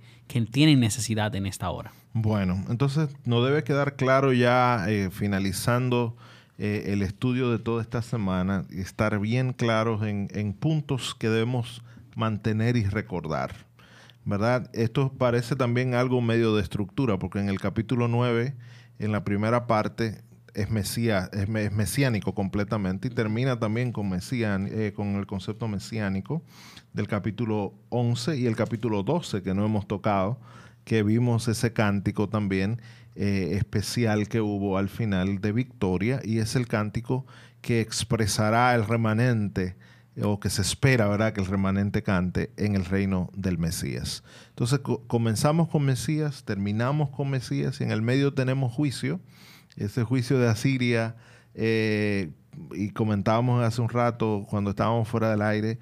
tienen 0.50 0.80
necesidad 0.80 1.36
en 1.36 1.44
esta 1.44 1.68
hora. 1.68 1.92
Bueno, 2.14 2.64
entonces 2.70 3.10
nos 3.26 3.44
debe 3.44 3.64
quedar 3.64 3.96
claro 3.96 4.32
ya 4.32 4.86
finalizando 5.10 6.16
eh, 6.64 6.92
el 6.92 7.02
estudio 7.02 7.50
de 7.50 7.58
toda 7.58 7.82
esta 7.82 8.02
semana, 8.02 8.64
estar 8.70 9.18
bien 9.18 9.52
claros 9.52 10.06
en, 10.06 10.28
en 10.30 10.52
puntos 10.52 11.16
que 11.16 11.28
debemos 11.28 11.82
mantener 12.14 12.76
y 12.76 12.84
recordar. 12.84 13.66
¿Verdad? 14.24 14.70
Esto 14.72 15.12
parece 15.12 15.56
también 15.56 15.94
algo 15.94 16.20
medio 16.20 16.54
de 16.54 16.62
estructura, 16.62 17.18
porque 17.18 17.40
en 17.40 17.48
el 17.48 17.58
capítulo 17.58 18.06
9, 18.06 18.54
en 19.00 19.10
la 19.10 19.24
primera 19.24 19.66
parte, 19.66 20.22
es, 20.54 20.70
mesía, 20.70 21.28
es, 21.32 21.48
mesiánico 21.48 22.32
completamente 22.32 23.08
y 23.08 23.10
termina 23.10 23.58
también 23.58 23.90
con, 23.90 24.12
eh, 24.12 24.92
con 24.94 25.16
el 25.16 25.26
concepto 25.26 25.66
mesiánico 25.66 26.44
del 26.92 27.08
capítulo 27.08 27.74
11 27.88 28.36
y 28.36 28.46
el 28.46 28.54
capítulo 28.54 29.02
12 29.02 29.42
que 29.42 29.52
no 29.52 29.64
hemos 29.64 29.88
tocado, 29.88 30.38
que 30.84 31.02
vimos 31.02 31.48
ese 31.48 31.72
cántico 31.72 32.28
también 32.28 32.80
eh, 33.14 33.50
especial 33.52 34.28
que 34.28 34.40
hubo 34.40 34.78
al 34.78 34.88
final 34.88 35.40
de 35.40 35.52
Victoria 35.52 36.20
y 36.24 36.38
es 36.38 36.56
el 36.56 36.66
cántico 36.66 37.26
que 37.60 37.80
expresará 37.80 38.74
el 38.74 38.86
remanente 38.86 39.76
o 40.22 40.40
que 40.40 40.50
se 40.50 40.60
espera, 40.60 41.08
¿verdad?, 41.08 41.32
que 41.32 41.40
el 41.40 41.46
remanente 41.46 42.02
cante 42.02 42.50
en 42.56 42.74
el 42.74 42.84
reino 42.84 43.30
del 43.34 43.58
Mesías. 43.58 44.22
Entonces 44.50 44.80
comenzamos 45.06 45.68
con 45.68 45.84
Mesías, 45.84 46.44
terminamos 46.44 47.10
con 47.10 47.30
Mesías 47.30 47.80
y 47.80 47.84
en 47.84 47.92
el 47.92 48.02
medio 48.02 48.34
tenemos 48.34 48.72
juicio, 48.72 49.20
ese 49.76 50.04
juicio 50.04 50.38
de 50.38 50.48
Asiria, 50.48 51.16
eh, 51.54 52.30
y 52.74 52.90
comentábamos 52.90 53.64
hace 53.64 53.80
un 53.80 53.88
rato 53.88 54.46
cuando 54.48 54.70
estábamos 54.70 55.08
fuera 55.08 55.30
del 55.30 55.42
aire, 55.42 55.78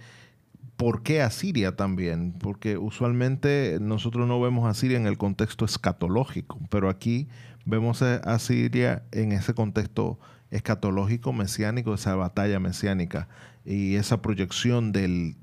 ¿por 0.81 1.03
qué 1.03 1.21
Asiria 1.21 1.77
también? 1.77 2.33
Porque 2.33 2.79
usualmente 2.79 3.77
nosotros 3.83 4.27
no 4.27 4.41
vemos 4.41 4.65
a 4.65 4.71
Asiria 4.71 4.97
en 4.97 5.07
el 5.07 5.19
contexto 5.19 5.67
escatológico, 5.67 6.59
pero 6.71 6.89
aquí 6.89 7.29
vemos 7.67 8.01
a 8.01 8.39
Siria 8.39 9.03
en 9.13 9.33
ese 9.33 9.53
contexto 9.53 10.19
escatológico 10.51 11.35
mesiánico, 11.35 11.93
esa 11.93 12.15
batalla 12.15 12.61
mesiánica 12.61 13.29
y 13.67 13.97
esa 13.97 14.23
proyección 14.23 14.91
del, 14.93 15.37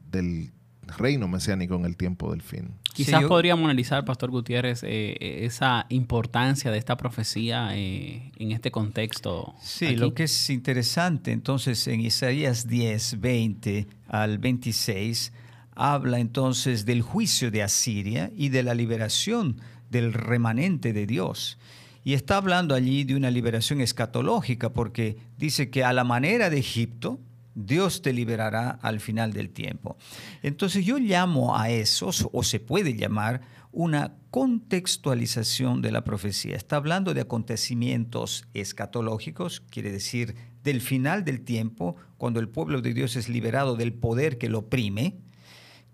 reino 0.97 1.27
mesiánico 1.27 1.75
en 1.75 1.85
el 1.85 1.97
tiempo 1.97 2.31
del 2.31 2.41
fin. 2.41 2.71
Quizás 2.97 3.23
podríamos 3.25 3.65
analizar, 3.65 4.03
Pastor 4.05 4.31
Gutiérrez, 4.31 4.81
eh, 4.81 5.15
eh, 5.19 5.45
esa 5.45 5.85
importancia 5.89 6.71
de 6.71 6.79
esta 6.79 6.97
profecía 6.97 7.69
eh, 7.75 8.31
en 8.37 8.51
este 8.51 8.71
contexto. 8.71 9.53
Sí, 9.61 9.95
lo 9.95 10.15
que 10.15 10.23
es 10.23 10.49
interesante, 10.49 11.31
entonces 11.31 11.87
en 11.87 12.01
Isaías 12.01 12.67
10, 12.67 13.19
20 13.19 13.87
al 14.07 14.39
26, 14.39 15.31
habla 15.75 16.17
entonces 16.17 16.85
del 16.85 17.03
juicio 17.03 17.51
de 17.51 17.61
Asiria 17.61 18.31
y 18.35 18.49
de 18.49 18.63
la 18.63 18.73
liberación 18.73 19.61
del 19.91 20.11
remanente 20.11 20.91
de 20.91 21.05
Dios. 21.05 21.59
Y 22.03 22.15
está 22.15 22.37
hablando 22.37 22.73
allí 22.73 23.03
de 23.03 23.15
una 23.15 23.29
liberación 23.29 23.79
escatológica, 23.79 24.73
porque 24.73 25.17
dice 25.37 25.69
que 25.69 25.83
a 25.83 25.93
la 25.93 26.03
manera 26.03 26.49
de 26.49 26.57
Egipto, 26.57 27.19
Dios 27.57 28.03
te 28.03 28.13
liberará 28.13 28.77
al 28.83 28.99
final 28.99 29.33
del 29.33 29.49
tiempo. 29.49 29.97
Entonces 30.43 30.85
yo 30.85 30.99
llamo 30.99 31.57
a 31.57 31.71
eso, 31.71 32.11
o 32.31 32.43
se 32.43 32.59
puede 32.59 32.95
llamar, 32.95 33.41
una 33.71 34.15
contextualización 34.29 35.81
de 35.81 35.91
la 35.91 36.03
profecía. 36.03 36.55
Está 36.55 36.75
hablando 36.75 37.15
de 37.15 37.21
acontecimientos 37.21 38.47
escatológicos, 38.53 39.61
quiere 39.71 39.91
decir 39.91 40.35
del 40.63 40.81
final 40.81 41.25
del 41.25 41.41
tiempo, 41.41 41.95
cuando 42.17 42.39
el 42.39 42.47
pueblo 42.47 42.81
de 42.81 42.93
Dios 42.93 43.15
es 43.15 43.27
liberado 43.27 43.75
del 43.75 43.93
poder 43.93 44.37
que 44.37 44.49
lo 44.49 44.59
oprime, 44.59 45.17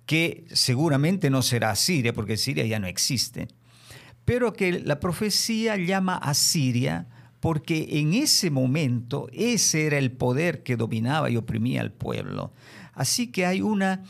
que 0.06 0.46
seguramente 0.52 1.30
no 1.30 1.42
será 1.42 1.74
Siria, 1.76 2.14
porque 2.14 2.36
Siria 2.36 2.66
ya 2.66 2.80
no 2.80 2.88
existe, 2.88 3.48
pero 4.26 4.52
que 4.52 4.82
la 4.82 5.00
profecía 5.00 5.78
llama 5.78 6.18
a 6.18 6.34
Siria 6.34 7.08
porque 7.44 8.00
en 8.00 8.14
ese 8.14 8.52
momento 8.52 9.28
ese 9.34 9.86
era 9.86 9.98
el 9.98 10.14
poder 10.14 10.64
que 10.64 10.78
dominaba 10.78 11.30
y 11.30 11.36
oprimía 11.36 11.82
al 11.82 11.92
pueblo. 11.92 12.54
Así 12.94 13.34
que 13.34 13.46
hay 13.46 13.62
una 13.62 14.02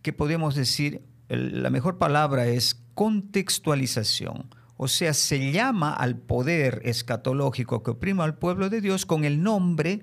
que 0.00 0.14
podemos 0.14 0.54
decir, 0.54 1.02
la 1.28 1.68
mejor 1.68 1.98
palabra 1.98 2.46
es 2.46 2.80
contextualización. 2.94 4.48
O 4.78 4.88
sea, 4.88 5.12
se 5.12 5.52
llama 5.52 5.92
al 5.92 6.16
poder 6.16 6.80
escatológico 6.82 7.82
que 7.82 7.90
oprime 7.90 8.22
al 8.22 8.38
pueblo 8.38 8.70
de 8.70 8.80
Dios 8.80 9.04
con 9.04 9.26
el 9.26 9.42
nombre 9.42 10.00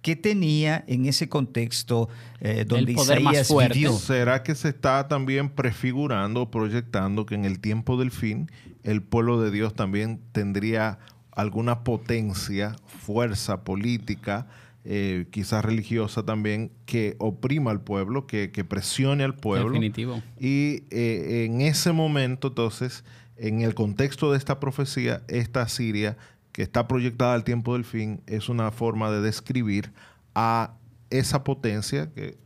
que 0.00 0.14
tenía 0.14 0.84
en 0.86 1.06
ese 1.06 1.28
contexto 1.28 2.08
eh, 2.38 2.64
donde 2.68 2.92
Isaías 2.92 3.52
vivió. 3.52 3.94
¿Será 3.94 4.44
que 4.44 4.54
se 4.54 4.68
está 4.68 5.08
también 5.08 5.50
prefigurando, 5.50 6.52
proyectando 6.52 7.26
que 7.26 7.34
en 7.34 7.44
el 7.44 7.58
tiempo 7.58 7.96
del 7.96 8.12
fin 8.12 8.48
el 8.84 9.02
pueblo 9.02 9.40
de 9.40 9.50
Dios 9.50 9.74
también 9.74 10.22
tendría 10.30 11.00
alguna 11.38 11.84
potencia, 11.84 12.74
fuerza 12.84 13.62
política, 13.62 14.48
eh, 14.84 15.26
quizás 15.30 15.64
religiosa 15.64 16.24
también, 16.24 16.72
que 16.84 17.14
oprima 17.18 17.70
al 17.70 17.80
pueblo, 17.80 18.26
que, 18.26 18.48
presione 18.68 19.22
al 19.22 19.36
pueblo. 19.36 19.68
Definitivo. 19.68 20.20
Y 20.40 20.82
eh, 20.90 21.44
en 21.46 21.60
ese 21.60 21.92
momento, 21.92 22.48
entonces, 22.48 23.04
en 23.36 23.60
el 23.60 23.76
contexto 23.76 24.32
de 24.32 24.38
esta 24.38 24.58
profecía, 24.58 25.22
esta 25.28 25.68
Siria, 25.68 26.16
que 26.50 26.62
está 26.62 26.88
proyectada 26.88 27.34
al 27.34 27.44
tiempo 27.44 27.74
del 27.74 27.84
fin, 27.84 28.20
es 28.26 28.48
una 28.48 28.72
forma 28.72 29.12
de 29.12 29.20
describir 29.20 29.92
a 30.34 30.74
esa 31.10 31.44
potencia 31.44 32.12
que 32.12 32.36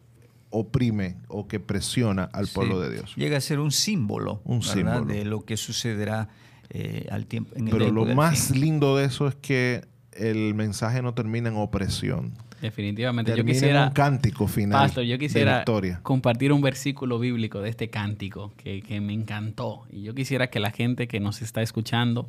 oprime 0.50 1.16
o 1.28 1.48
que 1.48 1.60
presiona 1.60 2.24
al 2.24 2.46
pueblo 2.46 2.78
de 2.78 2.90
Dios. 2.90 3.16
Llega 3.16 3.38
a 3.38 3.40
ser 3.40 3.58
un 3.58 3.72
símbolo, 3.72 4.42
un 4.44 4.62
símbolo. 4.62 5.06
de 5.06 5.24
lo 5.24 5.46
que 5.46 5.56
sucederá 5.56 6.28
eh, 6.70 7.06
al 7.10 7.26
tiempo. 7.26 7.54
En 7.56 7.68
el 7.68 7.72
Pero 7.72 7.90
lo 7.90 8.06
más 8.06 8.50
lindo 8.50 8.96
de 8.96 9.06
eso 9.06 9.28
es 9.28 9.34
que 9.34 9.84
el 10.12 10.54
mensaje 10.54 11.02
no 11.02 11.14
termina 11.14 11.48
en 11.48 11.56
opresión. 11.56 12.32
Definitivamente. 12.60 13.36
yo 13.36 13.44
quisiera, 13.44 13.88
un 13.88 13.92
cántico 13.92 14.46
final. 14.46 14.82
Pastor, 14.82 15.02
yo 15.02 15.18
quisiera 15.18 15.64
compartir 16.02 16.52
un 16.52 16.62
versículo 16.62 17.18
bíblico 17.18 17.60
de 17.60 17.68
este 17.70 17.90
cántico 17.90 18.52
que, 18.56 18.82
que, 18.82 19.00
me 19.00 19.12
encantó. 19.12 19.82
Y 19.90 20.02
yo 20.02 20.14
quisiera 20.14 20.48
que 20.48 20.60
la 20.60 20.70
gente 20.70 21.08
que 21.08 21.18
nos 21.18 21.42
está 21.42 21.60
escuchando 21.60 22.28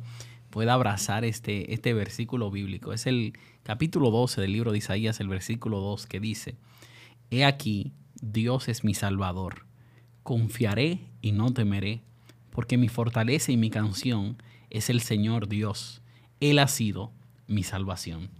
pueda 0.54 0.74
abrazar 0.74 1.24
este, 1.24 1.72
este 1.72 1.94
versículo 1.94 2.50
bíblico. 2.50 2.92
Es 2.92 3.06
el 3.06 3.32
capítulo 3.64 4.10
12 4.10 4.40
del 4.40 4.52
libro 4.52 4.72
de 4.72 4.78
Isaías, 4.78 5.18
el 5.18 5.28
versículo 5.28 5.80
2, 5.80 6.06
que 6.06 6.20
dice, 6.20 6.56
He 7.30 7.44
aquí, 7.44 7.92
Dios 8.20 8.68
es 8.68 8.84
mi 8.84 8.94
Salvador. 8.94 9.66
Confiaré 10.22 11.00
y 11.20 11.32
no 11.32 11.52
temeré, 11.52 12.02
porque 12.54 12.78
mi 12.78 12.88
fortaleza 12.88 13.50
y 13.50 13.56
mi 13.56 13.68
canción 13.68 14.40
es 14.70 14.88
el 14.88 15.00
Señor 15.00 15.48
Dios. 15.48 16.02
Él 16.38 16.60
ha 16.60 16.68
sido 16.68 17.12
mi 17.48 17.64
salvación. 17.64 18.30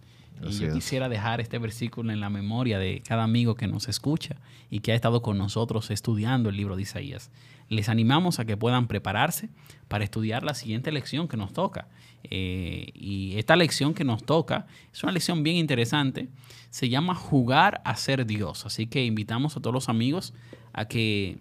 y 0.41 0.53
yo 0.53 0.73
quisiera 0.73 1.09
dejar 1.09 1.41
este 1.41 1.59
versículo 1.59 2.13
en 2.13 2.21
la 2.21 2.31
memoria 2.31 2.79
de 2.79 3.03
cada 3.07 3.25
amigo 3.25 3.57
que 3.57 3.67
nos 3.67 3.89
escucha 3.89 4.37
y 4.71 4.81
que 4.81 4.93
ha 4.93 4.95
estado 4.95 5.21
con 5.21 5.37
nosotros 5.37 5.91
estudiando 5.91 6.49
el 6.49 6.57
libro 6.57 6.77
de 6.77 6.83
Isaías. 6.83 7.31
Les 7.69 7.89
animamos 7.89 8.39
a 8.39 8.45
que 8.45 8.57
puedan 8.57 8.87
prepararse 8.87 9.49
para 9.89 10.05
estudiar 10.05 10.45
la 10.45 10.55
siguiente 10.55 10.93
lección 10.93 11.27
que 11.27 11.37
nos 11.37 11.53
toca. 11.53 11.89
Eh, 12.23 12.91
y 12.95 13.37
esta 13.37 13.57
lección 13.57 13.95
que 13.95 14.05
nos 14.05 14.23
toca 14.25 14.67
es 14.93 15.03
una 15.03 15.13
lección 15.13 15.43
bien 15.43 15.57
interesante. 15.57 16.29
Se 16.71 16.89
llama 16.89 17.17
jugar 17.17 17.81
a 17.85 17.97
ser 17.97 18.27
Dios. 18.27 18.65
Así 18.65 18.87
que 18.87 19.05
invitamos 19.05 19.57
a 19.57 19.61
todos 19.61 19.75
los 19.75 19.89
amigos 19.89 20.35
a 20.73 20.87
que 20.87 21.39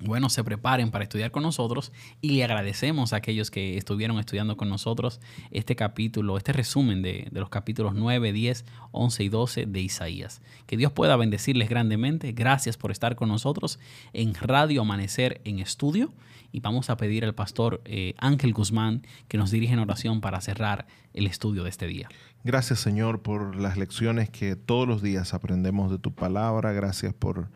bueno, 0.00 0.30
se 0.30 0.42
preparen 0.42 0.90
para 0.90 1.04
estudiar 1.04 1.30
con 1.30 1.42
nosotros 1.42 1.92
y 2.22 2.30
le 2.30 2.44
agradecemos 2.44 3.12
a 3.12 3.16
aquellos 3.16 3.50
que 3.50 3.76
estuvieron 3.76 4.18
estudiando 4.18 4.56
con 4.56 4.68
nosotros 4.68 5.20
este 5.50 5.76
capítulo, 5.76 6.38
este 6.38 6.52
resumen 6.52 7.02
de, 7.02 7.28
los 7.32 7.50
capítulos 7.50 7.94
9, 7.94 8.32
10, 8.32 8.64
11 8.92 9.24
y 9.24 9.28
12 9.28 9.66
de 9.66 9.80
Isaías. 9.80 10.40
Que 10.66 10.78
Dios 10.78 10.92
pueda 10.92 11.16
bendecirles 11.16 11.68
grandemente. 11.68 12.32
Gracias 12.32 12.76
por 12.78 12.90
estar 12.90 13.14
con 13.14 13.28
nosotros 13.28 13.78
en 14.14 14.34
Radio 14.34 14.82
Amanecer 14.82 15.42
en 15.44 15.58
Estudio 15.58 16.12
y 16.50 16.60
vamos 16.60 16.88
a 16.88 16.96
pedir 16.96 17.24
al 17.24 17.34
pastor 17.34 17.82
eh, 17.84 18.14
Ángel 18.18 18.54
Guzmán 18.54 19.02
que 19.28 19.36
nos 19.36 19.50
dirija 19.50 19.74
en 19.74 19.80
oración 19.80 20.22
para 20.22 20.40
cerrar 20.40 20.86
el 21.12 21.26
estudio 21.26 21.64
de 21.64 21.70
este 21.70 21.86
día. 21.86 22.08
Gracias 22.42 22.80
Señor 22.80 23.20
por 23.20 23.54
las 23.56 23.76
lecciones 23.76 24.30
que 24.30 24.56
todos 24.56 24.88
los 24.88 25.02
días 25.02 25.34
aprendemos 25.34 25.90
de 25.90 25.98
tu 25.98 26.14
palabra. 26.14 26.72
Gracias 26.72 27.12
por 27.12 27.50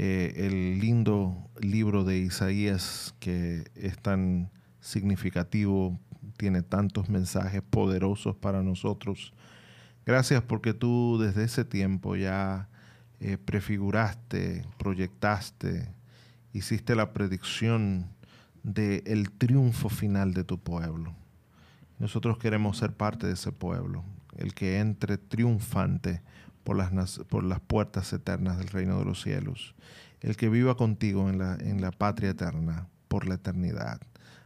eh, 0.00 0.46
el 0.46 0.78
lindo 0.78 1.50
libro 1.58 2.04
de 2.04 2.18
Isaías 2.18 3.16
que 3.18 3.64
es 3.74 3.98
tan 3.98 4.48
significativo, 4.78 5.98
tiene 6.36 6.62
tantos 6.62 7.08
mensajes 7.08 7.62
poderosos 7.62 8.36
para 8.36 8.62
nosotros. 8.62 9.32
Gracias 10.06 10.40
porque 10.44 10.72
tú 10.72 11.18
desde 11.20 11.42
ese 11.42 11.64
tiempo 11.64 12.14
ya 12.14 12.68
eh, 13.18 13.38
prefiguraste, 13.38 14.64
proyectaste, 14.78 15.92
hiciste 16.52 16.94
la 16.94 17.12
predicción 17.12 18.06
del 18.62 19.32
triunfo 19.32 19.88
final 19.88 20.32
de 20.32 20.44
tu 20.44 20.60
pueblo. 20.60 21.12
Nosotros 21.98 22.38
queremos 22.38 22.78
ser 22.78 22.92
parte 22.92 23.26
de 23.26 23.32
ese 23.32 23.50
pueblo, 23.50 24.04
el 24.36 24.54
que 24.54 24.78
entre 24.78 25.18
triunfante 25.18 26.22
por 26.68 26.76
las, 26.76 27.20
por 27.30 27.44
las 27.44 27.60
puertas 27.60 28.12
eternas 28.12 28.58
del 28.58 28.68
reino 28.68 28.98
de 28.98 29.06
los 29.06 29.22
cielos, 29.22 29.74
el 30.20 30.36
que 30.36 30.50
viva 30.50 30.76
contigo 30.76 31.30
en 31.30 31.38
la, 31.38 31.54
en 31.54 31.80
la 31.80 31.92
patria 31.92 32.28
eterna 32.28 32.88
por 33.08 33.26
la 33.26 33.36
eternidad. 33.36 34.02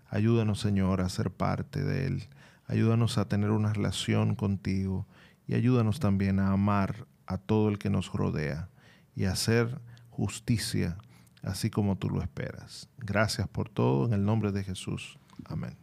Ayúdanos, 0.08 0.60
Señor, 0.60 1.00
a 1.00 1.08
ser 1.08 1.32
parte 1.32 1.82
de 1.82 2.06
Él. 2.06 2.28
Ayúdanos 2.68 3.18
a 3.18 3.24
tener 3.24 3.50
una 3.50 3.72
relación 3.72 4.36
contigo 4.36 5.04
y 5.48 5.54
ayúdanos 5.54 5.98
también 5.98 6.38
a 6.38 6.52
amar 6.52 7.08
a 7.26 7.38
todo 7.38 7.68
el 7.68 7.78
que 7.78 7.90
nos 7.90 8.12
rodea 8.12 8.68
y 9.16 9.24
a 9.24 9.32
hacer 9.32 9.80
justicia 10.10 10.98
así 11.42 11.70
como 11.70 11.96
tú 11.96 12.08
lo 12.08 12.22
esperas. 12.22 12.88
Gracias 12.98 13.48
por 13.48 13.68
todo 13.68 14.06
en 14.06 14.12
el 14.12 14.24
nombre 14.24 14.52
de 14.52 14.62
Jesús. 14.62 15.18
Amén. 15.46 15.81